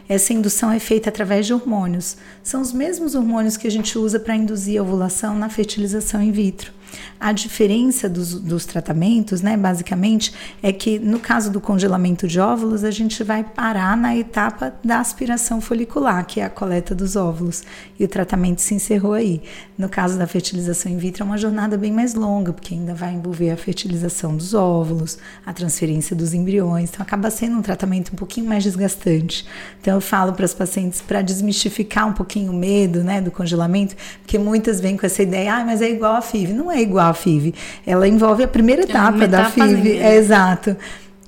[0.09, 2.17] Essa indução é feita através de hormônios.
[2.41, 6.31] São os mesmos hormônios que a gente usa para induzir a ovulação na fertilização in
[6.31, 6.71] vitro.
[7.19, 12.83] A diferença dos, dos, tratamentos, né, basicamente, é que no caso do congelamento de óvulos,
[12.83, 17.63] a gente vai parar na etapa da aspiração folicular, que é a coleta dos óvulos,
[17.99, 19.41] e o tratamento se encerrou aí.
[19.77, 23.13] No caso da fertilização in vitro, é uma jornada bem mais longa, porque ainda vai
[23.13, 28.15] envolver a fertilização dos óvulos, a transferência dos embriões, então acaba sendo um tratamento um
[28.15, 29.45] pouquinho mais desgastante.
[29.81, 33.95] Então eu falo para as pacientes para desmistificar um pouquinho o medo, né, do congelamento,
[34.21, 36.53] porque muitas vêm com essa ideia, ah, mas é igual a FIV.
[36.53, 37.53] Não é igual a FIV.
[37.85, 39.97] Ela envolve a primeira etapa é da FIV.
[39.97, 40.77] É, exato.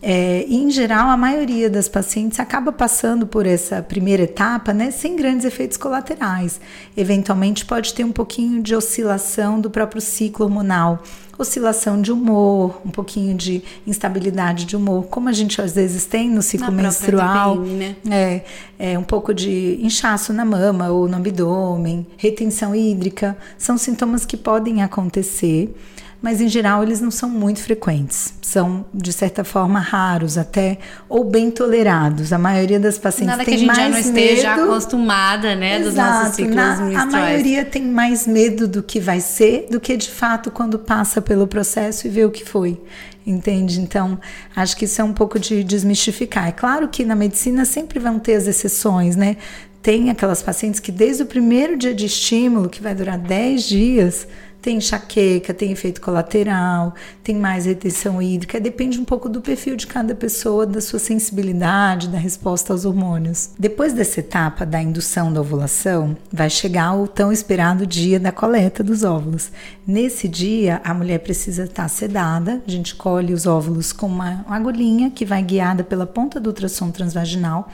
[0.02, 5.16] É, em geral, a maioria das pacientes acaba passando por essa primeira etapa né, sem
[5.16, 6.60] grandes efeitos colaterais.
[6.96, 11.04] Eventualmente, pode ter um pouquinho de oscilação do próprio ciclo hormonal,
[11.38, 16.30] oscilação de humor, um pouquinho de instabilidade de humor, como a gente às vezes tem
[16.30, 17.58] no ciclo na menstrual.
[17.58, 17.96] TPM, né?
[18.10, 24.26] é, é, um pouco de inchaço na mama ou no abdômen, retenção hídrica, são sintomas
[24.26, 25.74] que podem acontecer
[26.22, 28.34] mas em geral eles não são muito frequentes.
[28.42, 30.78] São, de certa forma, raros até,
[31.08, 32.34] ou bem tolerados.
[32.34, 33.78] A maioria das pacientes Nada tem mais medo.
[33.78, 34.72] que a gente já não esteja medo.
[34.72, 35.86] acostumada, né, Exato.
[35.86, 37.14] dos nossos ciclos Na, menstruais.
[37.14, 41.22] A maioria tem mais medo do que vai ser do que, de fato, quando passa
[41.22, 42.80] pelo processo e vê o que foi
[43.26, 43.80] entende?
[43.80, 44.20] Então,
[44.56, 46.48] acho que isso é um pouco de desmistificar.
[46.48, 49.38] É claro que na medicina sempre vão ter as exceções, né?
[49.82, 54.28] Tem aquelas pacientes que desde o primeiro dia de estímulo, que vai durar 10 dias,
[54.62, 56.94] tem enxaqueca, tem efeito colateral,
[57.24, 62.10] tem mais retenção hídrica, depende um pouco do perfil de cada pessoa, da sua sensibilidade,
[62.10, 63.52] da resposta aos hormônios.
[63.58, 68.84] Depois dessa etapa da indução da ovulação, vai chegar o tão esperado dia da coleta
[68.84, 69.52] dos óvulos.
[69.88, 75.10] Nesse dia, a mulher precisa estar sedada, a gente colhe os óvulos com uma agulhinha
[75.10, 77.70] que vai guiada pela ponta do ultrassom transvaginal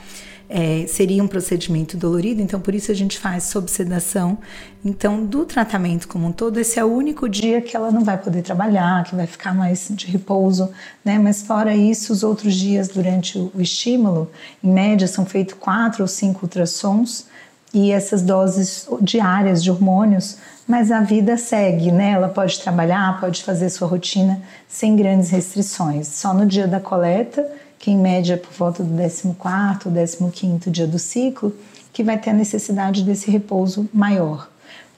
[0.48, 4.38] é, seria um procedimento dolorido, então por isso a gente faz sob sedação.
[4.84, 8.16] Então, do tratamento como um todo, esse é o único dia que ela não vai
[8.16, 10.70] poder trabalhar, que vai ficar mais de repouso,
[11.04, 11.18] né?
[11.18, 14.30] Mas fora isso, os outros dias durante o, estímulo,
[14.62, 17.26] em média, são feitos quatro ou cinco ultrassons
[17.74, 22.12] e essas doses diárias de hormônios, mas a vida segue, né?
[22.12, 26.06] Ela pode trabalhar, pode fazer sua rotina sem grandes restrições.
[26.06, 27.44] Só no dia da coleta
[27.78, 31.52] que em média por volta do 14 ou 15 dia do ciclo,
[31.92, 34.48] que vai ter a necessidade desse repouso maior.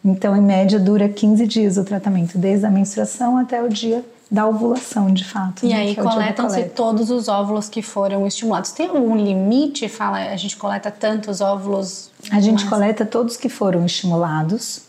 [0.04, 4.46] Então, em média, dura 15 dias o tratamento, desde a menstruação até o dia da
[4.46, 5.64] ovulação, de fato.
[5.64, 8.72] E né, aí é coletam-se todos os óvulos que foram estimulados.
[8.72, 9.88] Tem algum limite?
[9.88, 12.10] Fala, a gente coleta tantos óvulos?
[12.30, 14.82] A gente coleta todos que foram estimulados.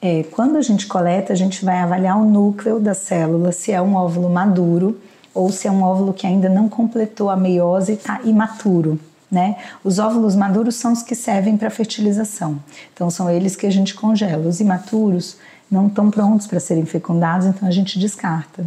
[0.00, 3.80] É, quando a gente coleta, a gente vai avaliar o núcleo da célula, se é
[3.80, 5.00] um óvulo maduro
[5.34, 8.98] ou se é um óvulo que ainda não completou a meiose e está imaturo.
[9.30, 9.56] Né?
[9.82, 12.58] Os óvulos maduros são os que servem para fertilização,
[12.92, 14.46] então são eles que a gente congela.
[14.46, 15.38] Os imaturos
[15.70, 18.66] não estão prontos para serem fecundados, então a gente descarta.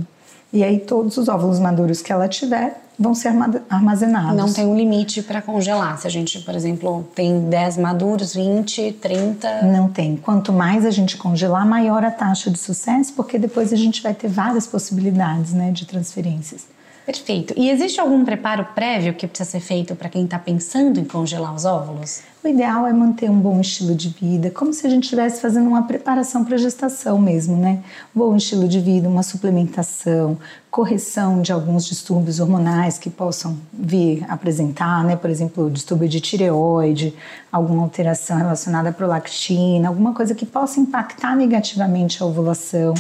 [0.56, 3.34] E aí todos os óvulos maduros que ela tiver vão ser
[3.70, 4.38] armazenados.
[4.38, 6.00] Não tem um limite para congelar.
[6.00, 9.64] Se a gente, por exemplo, tem 10 maduros, 20, 30.
[9.64, 10.16] Não tem.
[10.16, 14.14] Quanto mais a gente congelar, maior a taxa de sucesso, porque depois a gente vai
[14.14, 16.74] ter várias possibilidades né, de transferências.
[17.06, 17.54] Perfeito.
[17.56, 21.54] E existe algum preparo prévio que precisa ser feito para quem está pensando em congelar
[21.54, 22.24] os óvulos?
[22.44, 25.68] O ideal é manter um bom estilo de vida, como se a gente estivesse fazendo
[25.68, 27.84] uma preparação para a gestação mesmo, né?
[28.14, 30.38] Bom estilo de vida, uma suplementação,
[30.72, 35.16] correção de alguns distúrbios hormonais que possam vir apresentar, né?
[35.16, 37.14] Por exemplo, distúrbio de tireoide,
[37.52, 42.96] alguma alteração relacionada à prolactina, alguma coisa que possa impactar negativamente a ovulação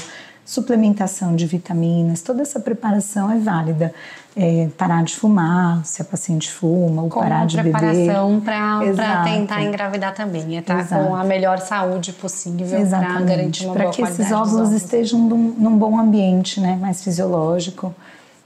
[0.45, 3.93] suplementação de vitaminas, toda essa preparação é válida.
[4.38, 7.71] É, parar de fumar, se a paciente fuma, ou com parar de beber.
[7.71, 13.65] preparação para tentar engravidar também, é estar tá com a melhor saúde possível para garantir
[13.65, 17.95] uma pra boa que esses óvulos estejam num, num, bom ambiente, né, mais fisiológico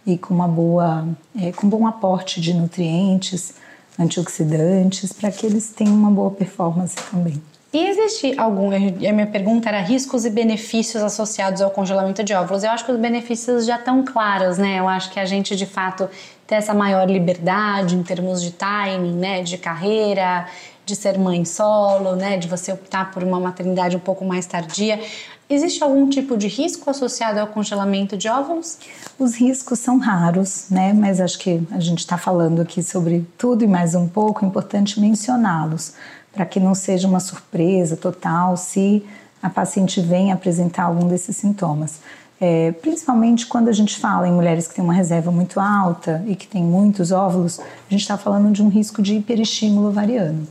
[0.05, 3.55] e com uma boa, é, com bom aporte de nutrientes,
[3.97, 7.41] antioxidantes, para que eles tenham uma boa performance também.
[7.71, 8.79] E existe algum, a
[9.13, 12.63] minha pergunta era riscos e benefícios associados ao congelamento de óvulos.
[12.63, 14.79] Eu acho que os benefícios já estão claros, né?
[14.79, 16.09] Eu acho que a gente de fato
[16.47, 20.47] tem essa maior liberdade em termos de timing, né, de carreira,
[20.83, 24.99] de ser mãe solo, né, de você optar por uma maternidade um pouco mais tardia.
[25.47, 28.79] Existe algum tipo de risco associado ao congelamento de óvulos?
[29.17, 30.93] Os riscos são raros, né?
[30.93, 34.47] Mas acho que a gente está falando aqui sobre tudo e mais um pouco, é
[34.47, 35.93] importante mencioná-los
[36.33, 39.05] para que não seja uma surpresa total se
[39.41, 41.99] a paciente vem apresentar algum desses sintomas.
[42.41, 46.35] É, principalmente quando a gente fala em mulheres que têm uma reserva muito alta e
[46.35, 50.47] que têm muitos óvulos, a gente está falando de um risco de hiperestímulo ovariano.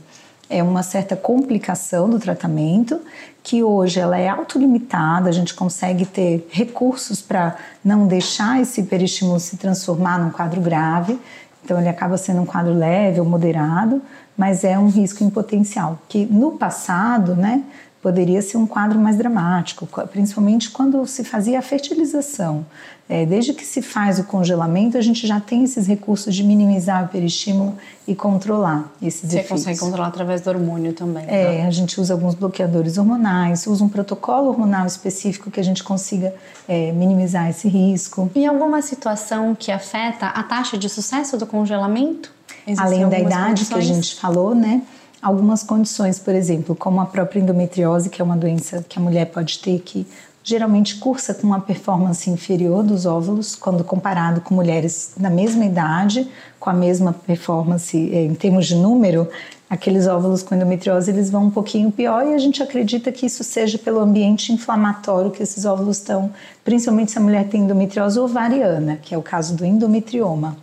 [0.47, 2.99] É uma certa complicação do tratamento
[3.43, 9.39] que hoje ela é autolimitada, a gente consegue ter recursos para não deixar esse hiperestímulo
[9.39, 11.19] se transformar num quadro grave,
[11.63, 14.01] então ele acaba sendo um quadro leve ou moderado,
[14.39, 17.61] mas é um risco em potencial, que no passado, né,
[18.01, 22.65] poderia ser um quadro mais dramático, principalmente quando se fazia a fertilização.
[23.11, 27.05] É, desde que se faz o congelamento, a gente já tem esses recursos de minimizar
[27.05, 27.75] o peristímulo
[28.07, 29.49] e controlar esses Você efeitos.
[29.49, 31.25] consegue controlar através do hormônio também.
[31.27, 35.83] É, a gente usa alguns bloqueadores hormonais, usa um protocolo hormonal específico que a gente
[35.83, 36.31] consiga
[36.67, 38.29] é, minimizar esse risco.
[38.35, 42.31] E alguma situação que afeta a taxa de sucesso do congelamento?
[42.67, 43.85] Existem Além da idade condições?
[43.85, 44.83] que a gente falou, né?
[45.21, 49.25] algumas condições, por exemplo, como a própria endometriose, que é uma doença que a mulher
[49.25, 50.07] pode ter que
[50.43, 56.27] geralmente cursa com uma performance inferior dos óvulos quando comparado com mulheres da mesma idade,
[56.59, 59.27] com a mesma performance eh, em termos de número,
[59.69, 63.43] aqueles óvulos com endometriose eles vão um pouquinho pior e a gente acredita que isso
[63.43, 66.31] seja pelo ambiente inflamatório que esses óvulos estão,
[66.63, 70.57] principalmente se a mulher tem endometriose ovariana, que é o caso do endometrioma.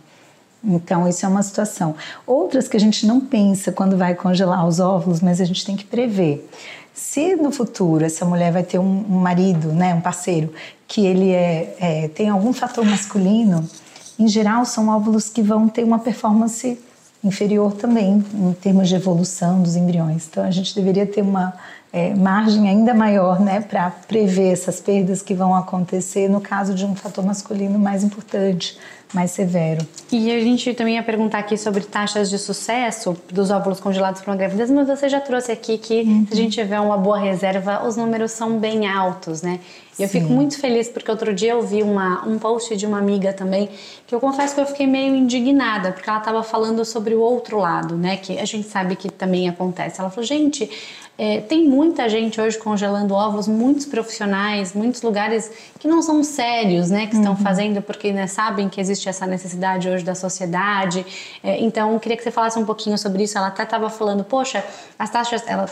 [0.63, 1.95] Então, isso é uma situação.
[2.25, 5.77] Outras que a gente não pensa quando vai congelar os óvulos, mas a gente tem
[5.77, 6.49] que prever.
[6.97, 10.51] Se no futuro essa mulher vai ter um, marido, né, um parceiro,
[10.87, 13.69] que ele é, é, tem algum fator masculino,
[14.17, 16.79] em geral são óvulos que vão ter uma performance
[17.23, 20.27] inferior também, em termos de evolução dos embriões.
[20.27, 21.53] Então, a gente deveria ter uma
[21.93, 26.83] é, margem ainda maior né, para prever essas perdas que vão acontecer no caso de
[26.83, 28.75] um fator masculino mais importante,
[29.13, 29.85] mais severo.
[30.11, 34.31] E a gente também ia perguntar aqui sobre taxas de sucesso dos óvulos congelados para
[34.31, 36.25] uma gravidez, mas você já trouxe aqui que uhum.
[36.27, 39.59] se a gente tiver uma boa reserva, os números são bem altos, né?
[39.99, 42.99] E eu fico muito feliz porque outro dia eu vi uma, um post de uma
[42.99, 43.67] amiga também
[44.05, 47.57] que eu confesso que eu fiquei meio indignada porque ela estava falando sobre o outro
[47.57, 48.17] lado, né?
[48.17, 49.99] Que a gente sabe que também acontece.
[49.99, 50.69] Ela falou, gente,
[51.17, 56.91] é, tem muita gente hoje congelando ovos, muitos profissionais, muitos lugares que não são sérios,
[56.91, 57.37] né, que estão uhum.
[57.37, 61.05] fazendo porque né, sabem que existe essa necessidade hoje da sociedade.
[61.43, 63.37] É, então, queria que você falasse um pouquinho sobre isso.
[63.37, 64.63] Ela até estava falando, poxa,
[64.97, 65.69] as taxas, ela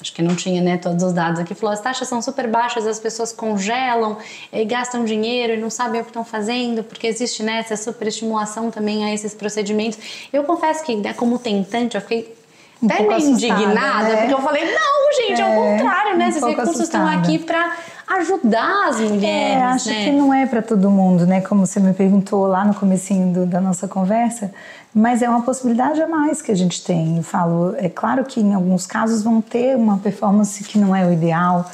[0.00, 2.86] acho que não tinha né, todos os dados aqui, falou as taxas são super baixas,
[2.86, 4.16] as pessoas congelam
[4.52, 8.70] e gastam dinheiro e não sabem o que estão fazendo, porque existe né, essa superestimulação
[8.70, 9.98] também a esses procedimentos.
[10.32, 12.38] Eu confesso que, né, como tentante, eu fiquei
[12.80, 14.16] um até meio indignada, né?
[14.18, 16.26] porque eu falei, não, gente, é, ao contrário, né?
[16.26, 17.04] Um Esses recursos assustada.
[17.04, 17.76] estão aqui para
[18.08, 19.24] ajudar as mulheres.
[19.24, 20.04] É, acho né?
[20.04, 21.40] que não é para todo mundo, né?
[21.40, 24.50] Como você me perguntou lá no comecinho do, da nossa conversa,
[24.94, 27.18] mas é uma possibilidade a mais que a gente tem.
[27.18, 31.06] Eu falo, é claro que em alguns casos vão ter uma performance que não é
[31.06, 31.70] o ideal.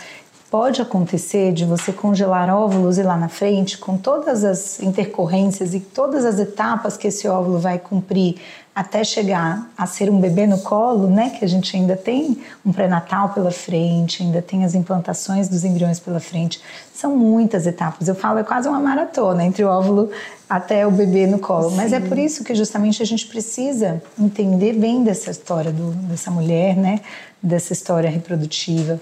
[0.54, 5.80] Pode acontecer de você congelar óvulos e lá na frente, com todas as intercorrências e
[5.80, 8.36] todas as etapas que esse óvulo vai cumprir
[8.72, 12.72] até chegar a ser um bebê no colo, né, que a gente ainda tem um
[12.72, 16.62] pré-natal pela frente, ainda tem as implantações dos embriões pela frente.
[16.94, 18.06] São muitas etapas.
[18.06, 20.08] Eu falo, é quase uma maratona entre o óvulo
[20.48, 21.70] até o bebê no colo.
[21.70, 21.76] Sim.
[21.78, 26.30] Mas é por isso que justamente a gente precisa entender bem dessa história do, dessa
[26.30, 27.00] mulher, né,
[27.42, 29.00] dessa história reprodutiva.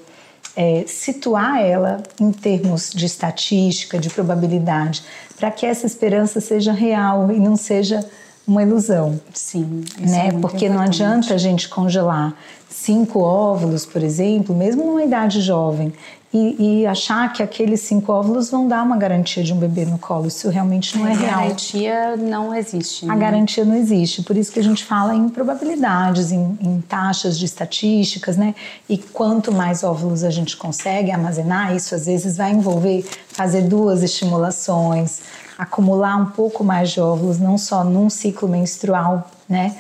[0.55, 5.03] É, situar ela em termos de estatística, de probabilidade,
[5.39, 8.07] para que essa esperança seja real e não seja
[8.47, 9.21] uma ilusão.
[9.33, 10.29] Sim, né?
[10.29, 10.71] É Porque importante.
[10.71, 12.35] não adianta a gente congelar
[12.69, 15.93] cinco óvulos, por exemplo, mesmo numa idade jovem,
[16.35, 19.99] e, e, achar que aqueles cinco óvulos vão dar uma garantia de um bebê no
[19.99, 20.29] colo.
[20.29, 21.35] Isso realmente não é, real.
[21.35, 23.05] A garantia não existe.
[23.05, 23.13] Né?
[23.13, 24.23] A garantia não existe.
[24.23, 28.55] Por isso que a gente fala em probabilidades, em, em, taxas de estatísticas, né?
[28.89, 34.03] E quanto mais óvulos a gente consegue armazenar, isso às vezes vai envolver fazer duas
[34.03, 35.21] estimulações,
[35.59, 39.77] acumular um pouco mais de óvulos, não só num ciclo menstrual, né?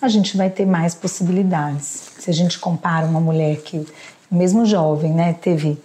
[0.00, 2.10] A gente vai ter mais possibilidades.
[2.18, 3.86] Se a gente compara uma mulher que,
[4.28, 5.78] mesmo jovem, né, teve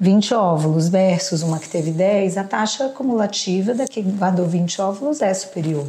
[0.00, 5.20] 20 óvulos versus uma que teve 10, a taxa acumulativa da que guardou 20 óvulos
[5.20, 5.86] é superior.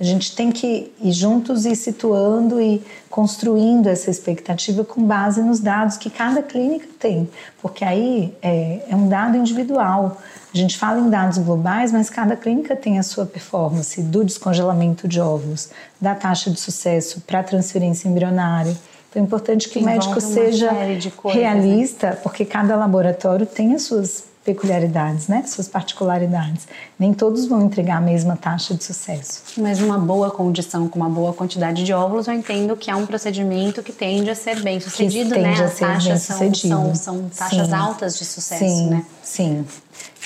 [0.00, 5.60] A gente tem que ir juntos e situando e construindo essa expectativa com base nos
[5.60, 10.20] dados que cada clínica tem, porque aí é, é um dado individual.
[10.52, 15.06] A gente fala em dados globais, mas cada clínica tem a sua performance do descongelamento
[15.06, 15.70] de óvulos,
[16.00, 18.76] da taxa de sucesso para transferência embrionária
[19.12, 20.98] então é importante que, que o médico seja né?
[21.26, 25.44] realista, porque cada laboratório tem as suas peculiaridades, né?
[25.46, 26.66] Suas particularidades.
[26.98, 29.42] Nem todos vão entregar a mesma taxa de sucesso.
[29.56, 33.06] Mas uma boa condição, com uma boa quantidade de óvulos, eu entendo que é um
[33.06, 35.52] procedimento que tende a ser bem sucedido, que né?
[35.52, 37.74] As taxas são, são, são, taxas sim.
[37.74, 39.06] altas de sucesso, sim, né?
[39.22, 39.64] Sim.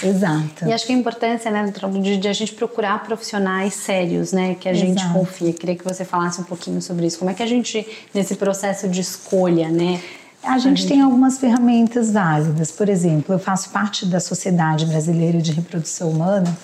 [0.03, 0.67] Exato.
[0.67, 4.69] E acho que a importância, né, de, de, a gente procurar profissionais sérios, né, que
[4.69, 5.14] a gente Exato.
[5.14, 5.53] confia.
[5.53, 7.19] Queria que você falasse um pouquinho sobre isso.
[7.19, 10.01] Como é que a gente, nesse processo de escolha, né,
[10.47, 12.70] a gente tem algumas ferramentas válidas.
[12.70, 16.57] Por exemplo, eu faço parte da Sociedade Brasileira de Reprodução Humana,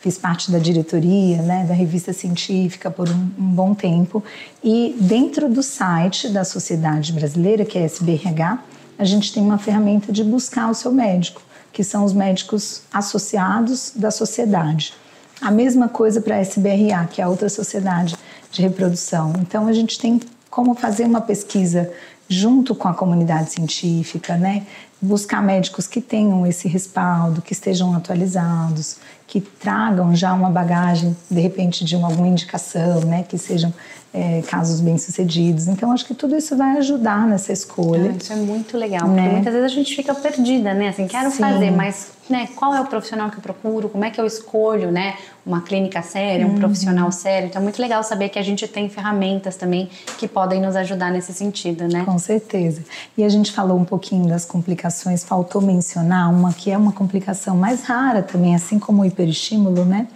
[0.00, 4.24] fiz parte da diretoria né, da revista científica por um, um, bom tempo.
[4.62, 8.58] E dentro do site da Sociedade Brasileira, que é SBRH,
[8.98, 11.40] a gente tem uma ferramenta de buscar o seu médico,
[11.72, 14.94] que são os médicos associados da sociedade.
[15.40, 18.16] A mesma coisa para a SBRA, que é a outra sociedade
[18.50, 19.32] de reprodução.
[19.40, 20.20] Então, a gente tem
[20.50, 21.88] como fazer uma pesquisa
[22.28, 24.66] junto com a comunidade científica, né?
[25.00, 28.96] Buscar médicos que tenham esse respaldo, que estejam atualizados,
[29.26, 33.22] que tragam já uma bagagem, de repente, de uma, alguma indicação, né?
[33.22, 33.72] Que sejam
[34.12, 35.68] é, casos bem-sucedidos.
[35.68, 38.10] Então, acho que tudo isso vai ajudar nessa escolha.
[38.10, 39.28] Ah, isso é muito legal, porque né?
[39.28, 40.88] muitas vezes a gente fica perdida, né?
[40.88, 41.38] Assim, quero Sim.
[41.38, 43.88] fazer, mas né, qual é o profissional que eu procuro?
[43.88, 45.14] Como é que eu escolho, né?
[45.44, 46.58] Uma clínica séria, um uhum.
[46.58, 47.48] profissional sério.
[47.48, 49.88] Então, é muito legal saber que a gente tem ferramentas também
[50.18, 52.04] que podem nos ajudar nesse sentido, né?
[52.04, 52.82] Com certeza.
[53.16, 54.87] E a gente falou um pouquinho das complicações,
[55.24, 60.08] faltou mencionar uma que é uma complicação mais rara também, assim como o hiperestímulo, né?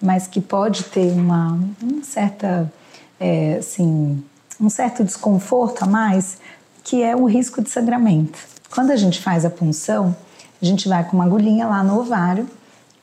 [0.00, 2.70] Mas que pode ter uma, uma certa
[3.18, 4.22] é, assim,
[4.60, 6.38] um certo desconforto a mais,
[6.84, 8.38] que é o risco de sangramento.
[8.70, 10.14] Quando a gente faz a punção,
[10.60, 12.48] a gente vai com uma agulhinha lá no ovário,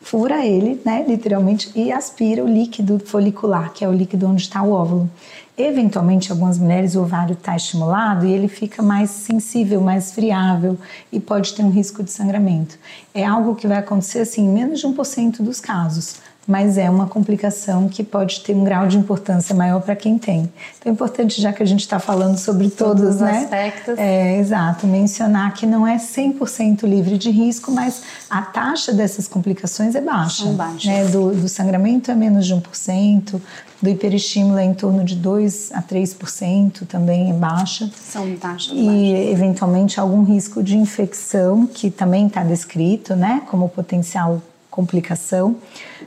[0.01, 4.61] fura ele, né, literalmente, e aspira o líquido folicular, que é o líquido onde está
[4.61, 5.09] o óvulo.
[5.56, 10.80] Eventualmente, algumas mulheres, o ovário está estimulado e ele fica mais sensível, mais friável
[11.12, 12.78] e pode ter um risco de sangramento.
[13.14, 16.16] É algo que vai acontecer assim, em menos de 1% dos casos
[16.48, 20.52] mas é uma complicação que pode ter um grau de importância maior para quem tem.
[20.80, 23.39] Então é importante, já que a gente está falando sobre todos, todos os né?
[23.39, 23.98] aspectos.
[23.98, 29.96] É, exato, mencionar que não é 100% livre de risco, mas a taxa dessas complicações
[29.96, 30.44] é baixa.
[30.44, 30.86] São baixas.
[30.86, 31.06] Né?
[31.06, 33.41] Do, do sangramento é menos de 1%,
[33.82, 37.89] do hiperestímulo é em torno de 2 a 3% também é baixa.
[37.96, 39.32] São taxas E baixas.
[39.32, 45.56] eventualmente algum risco de infecção, que também está descrito, né, como potencial complicação,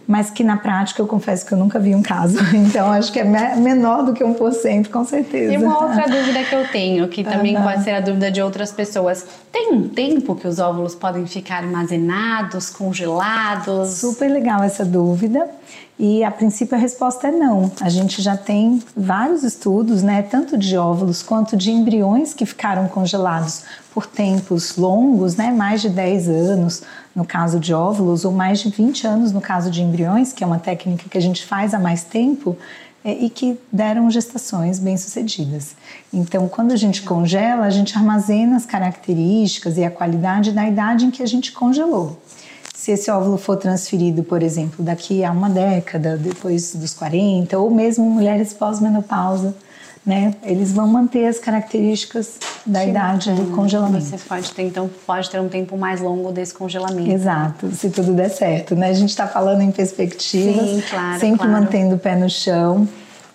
[0.07, 2.39] mas que na prática eu confesso que eu nunca vi um caso.
[2.67, 5.53] Então acho que é menor do que 1%, com certeza.
[5.53, 7.63] E uma outra dúvida que eu tenho, que também uhum.
[7.63, 11.59] pode ser a dúvida de outras pessoas: tem um tempo que os óvulos podem ficar
[11.59, 13.91] armazenados, congelados?
[13.91, 15.49] Super legal essa dúvida.
[15.99, 17.71] E a princípio a resposta é não.
[17.81, 22.87] A gente já tem vários estudos, né, tanto de óvulos quanto de embriões que ficaram
[22.87, 26.83] congelados por tempos longos, né, mais de 10 anos
[27.17, 30.47] no caso de óvulos, ou mais de 20 anos no caso de embriões, que é
[30.47, 32.55] uma técnica que a gente faz há mais tempo,
[33.03, 35.75] é, e que deram gestações bem-sucedidas.
[36.13, 41.07] Então, quando a gente congela, a gente armazena as características e a qualidade da idade
[41.07, 42.21] em que a gente congelou.
[42.75, 47.71] Se esse óvulo for transferido, por exemplo, daqui a uma década, depois dos 40, ou
[47.71, 49.55] mesmo mulheres pós-menopausa,
[50.07, 50.35] né?
[50.45, 53.49] Eles vão manter as características da idade bacana.
[53.49, 54.05] do congelamento.
[54.05, 57.11] Você pode ter, então, pode ter um tempo mais longo desse congelamento.
[57.11, 58.91] Exato, se tudo der certo, né?
[58.91, 61.53] A gente está falando em perspectivas, Sim, claro, sempre claro.
[61.53, 62.89] mantendo o pé no chão.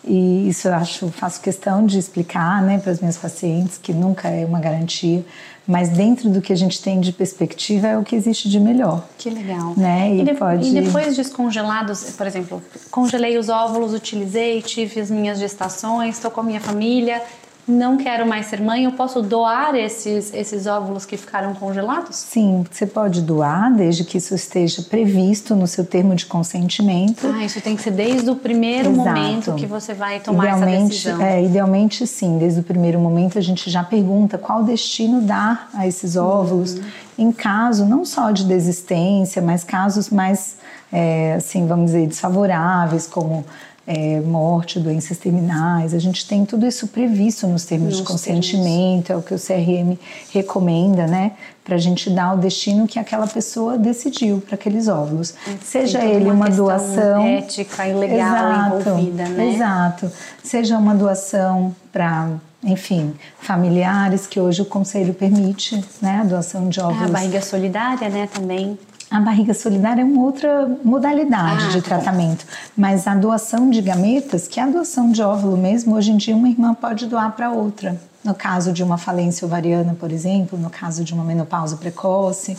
[0.04, 4.30] E isso eu acho, faço questão de explicar, né, para as minhas pacientes que nunca
[4.30, 5.24] é uma garantia,
[5.68, 9.06] mas dentro do que a gente tem de perspectiva é o que existe de melhor.
[9.18, 9.74] Que legal.
[9.78, 10.16] Né?
[10.16, 10.70] E, e, de, pode...
[10.70, 16.42] e depois descongelados, por exemplo, congelei os óvulos, utilizei, tive as minhas gestações, estou com
[16.42, 17.22] a minha família,
[17.68, 22.16] não quero mais ser mãe, eu posso doar esses, esses óvulos que ficaram congelados?
[22.16, 27.28] Sim, você pode doar, desde que isso esteja previsto no seu termo de consentimento.
[27.28, 29.10] Ah, isso tem que ser desde o primeiro Exato.
[29.10, 31.22] momento que você vai tomar idealmente, essa decisão.
[31.22, 35.88] É, idealmente sim, desde o primeiro momento a gente já pergunta qual destino dar a
[35.88, 36.84] esses óvulos, uhum.
[37.18, 40.58] em caso não só de desistência, mas casos mais,
[40.92, 43.46] é, assim, vamos dizer, desfavoráveis, como
[43.94, 45.94] é, morte, doenças terminais.
[45.94, 49.10] A gente tem tudo isso previsto nos termos nos de consentimento, termos.
[49.10, 49.98] é o que o CRM
[50.32, 51.34] recomenda, né?
[51.62, 55.34] Para a gente dar o destino que aquela pessoa decidiu para aqueles óvulos.
[55.62, 57.22] Seja ele uma, uma doação.
[57.22, 59.54] ética e legal exato, envolvida, né?
[59.56, 60.12] Exato.
[60.42, 62.30] Seja uma doação para
[62.64, 67.02] enfim, familiares que hoje o conselho permite, né, a doação de óvulos.
[67.02, 68.78] É, a barriga solidária, né, também.
[69.12, 72.46] A barriga solidária é uma outra modalidade ah, de tá tratamento,
[72.78, 76.34] mas a doação de gametas, que é a doação de óvulo mesmo, hoje em dia
[76.34, 78.00] uma irmã pode doar para outra.
[78.24, 82.56] no caso de uma falência ovariana, por exemplo, no caso de uma menopausa precoce.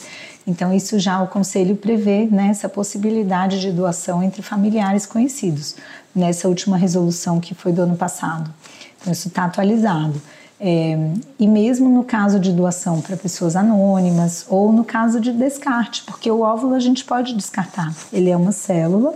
[0.46, 5.76] Então, isso já o conselho prevê né, essa possibilidade de doação entre familiares conhecidos,
[6.14, 8.52] nessa última resolução que foi do ano passado.
[9.00, 10.20] Então, isso está atualizado.
[10.64, 10.96] É,
[11.40, 16.30] e mesmo no caso de doação para pessoas anônimas ou no caso de descarte, porque
[16.30, 17.92] o óvulo a gente pode descartar.
[18.12, 19.12] Ele é uma célula,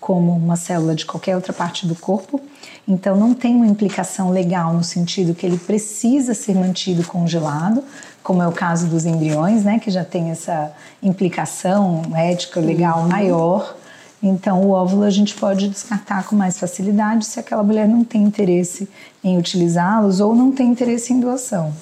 [0.00, 2.40] como uma célula de qualquer outra parte do corpo,
[2.88, 7.84] então não tem uma implicação legal no sentido que ele precisa ser mantido congelado,
[8.22, 10.72] como é o caso dos embriões, né, que já tem essa
[11.02, 13.08] implicação ética legal uhum.
[13.08, 13.76] maior.
[14.22, 18.22] Então, o óvulo a gente pode descartar com mais facilidade se aquela mulher não tem
[18.22, 18.88] interesse
[19.22, 21.72] em utilizá-los ou não tem interesse em doação.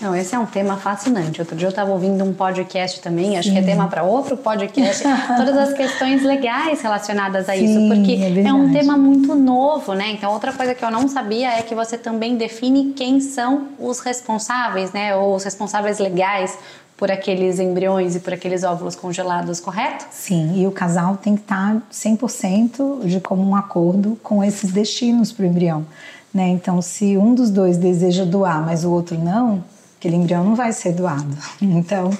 [0.00, 1.40] Não, esse é um tema fascinante.
[1.40, 3.54] Outro dia eu estava ouvindo um podcast também, acho Sim.
[3.54, 5.04] que é tema para outro podcast,
[5.36, 9.94] todas as questões legais relacionadas a Sim, isso, porque é, é, um tema muito novo,
[9.94, 10.10] né?
[10.10, 14.00] Então, outra coisa que eu não sabia é que você também define quem são os
[14.00, 15.14] responsáveis, né?
[15.14, 16.58] Ou os responsáveis legais
[16.96, 20.06] por aqueles embriões e por aqueles óvulos congelados, correto?
[20.10, 25.44] Sim, e o casal tem que estar 100% de comum acordo com esses destinos para
[25.44, 25.84] o embrião.
[26.32, 26.48] Né?
[26.48, 29.62] Então, se um dos dois deseja doar, mas o outro não,
[30.04, 31.36] aquele embrião não vai ser doado.
[31.84, 32.10] Então,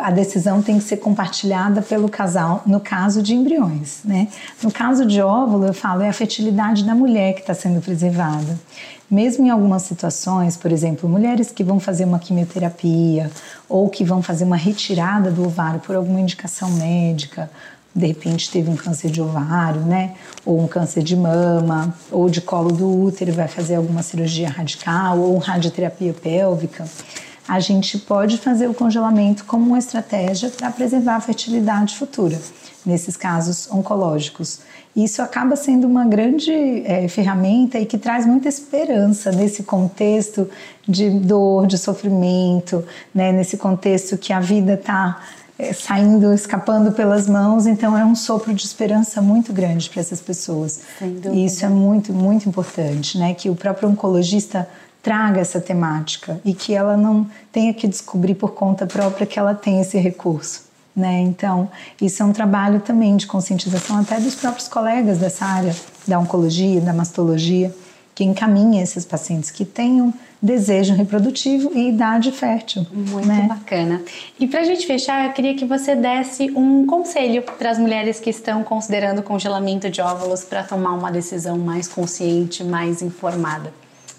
[0.00, 4.28] a decisão tem que ser compartilhada pelo casal no caso de embriões, né?
[4.62, 8.58] No caso de óvulo, eu falo, é a fertilidade da mulher que está sendo preservada.
[9.10, 13.30] Mesmo em algumas situações, por exemplo, mulheres que vão fazer uma quimioterapia
[13.68, 17.50] ou que vão fazer uma retirada do ovário por alguma indicação médica,
[17.94, 20.14] de repente teve um câncer de ovário, né?
[20.46, 25.18] Ou um câncer de mama, ou de colo do útero, vai fazer alguma cirurgia radical
[25.18, 26.86] ou radioterapia pélvica.
[27.52, 32.40] A gente pode fazer o congelamento como uma estratégia para preservar a fertilidade futura,
[32.82, 34.60] nesses casos oncológicos.
[34.96, 40.48] Isso acaba sendo uma grande é, ferramenta e que traz muita esperança nesse contexto
[40.88, 42.82] de dor, de sofrimento,
[43.14, 43.32] né?
[43.32, 45.20] nesse contexto que a vida está
[45.58, 47.66] é, saindo, escapando pelas mãos.
[47.66, 50.80] Então é um sopro de esperança muito grande para essas pessoas.
[51.34, 53.34] E isso é muito, muito importante, né?
[53.34, 54.66] Que o próprio oncologista
[55.02, 59.54] traga essa temática e que ela não tenha que descobrir por conta própria que ela
[59.54, 60.70] tem esse recurso.
[60.94, 61.20] Né?
[61.20, 65.74] Então, isso é um trabalho também de conscientização até dos próprios colegas dessa área
[66.06, 67.74] da oncologia, da mastologia,
[68.14, 72.86] que encaminha esses pacientes que tenham desejo reprodutivo e idade fértil.
[72.92, 73.46] Muito né?
[73.48, 74.02] bacana.
[74.38, 78.20] E para a gente fechar, eu queria que você desse um conselho para as mulheres
[78.20, 83.72] que estão considerando o congelamento de óvulos para tomar uma decisão mais consciente, mais informada.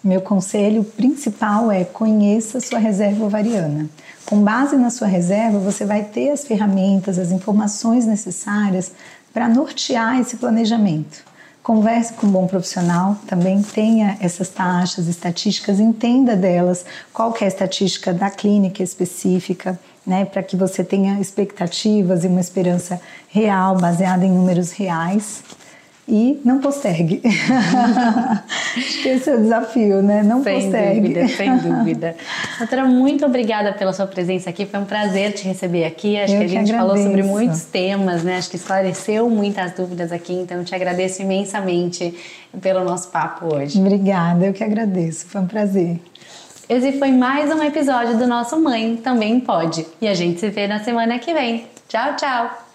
[0.04, 3.89] Meu conselho principal é conheça sua reserva ovariana.
[4.26, 8.91] Com base na sua reserva, você vai ter as ferramentas, as informações necessárias
[9.34, 11.24] para nortear esse planejamento.
[11.64, 17.47] Converse com um bom profissional, também tenha essas taxas, estatísticas, entenda delas, qual é a
[17.47, 22.99] estatística da clínica específica, né, para que você tenha expectativas e uma esperança
[23.30, 25.41] real, baseada em números reais
[26.08, 27.22] e não postergue.
[28.76, 30.22] Acho que esse é o desafio, né?
[30.22, 31.01] Não sem postergue.
[31.01, 32.16] Dúvida, sem dúvida.
[32.58, 34.66] Doutora, muito obrigada pela sua presença aqui.
[34.66, 36.20] Foi um prazer te receber aqui.
[36.20, 38.38] Acho eu que a gente falou sobre muitos temas, né?
[38.38, 40.34] Acho que esclareceu muitas dúvidas aqui.
[40.34, 42.14] Então, eu te agradeço imensamente
[42.62, 43.80] pelo nosso papo hoje.
[43.80, 45.26] Obrigada, eu que agradeço.
[45.28, 45.99] Foi um prazer.
[46.68, 49.86] Esse foi mais um episódio do nosso Mãe Também Pode.
[50.01, 51.66] E a gente se vê na semana que vem.
[51.88, 52.72] Tchau, tchau!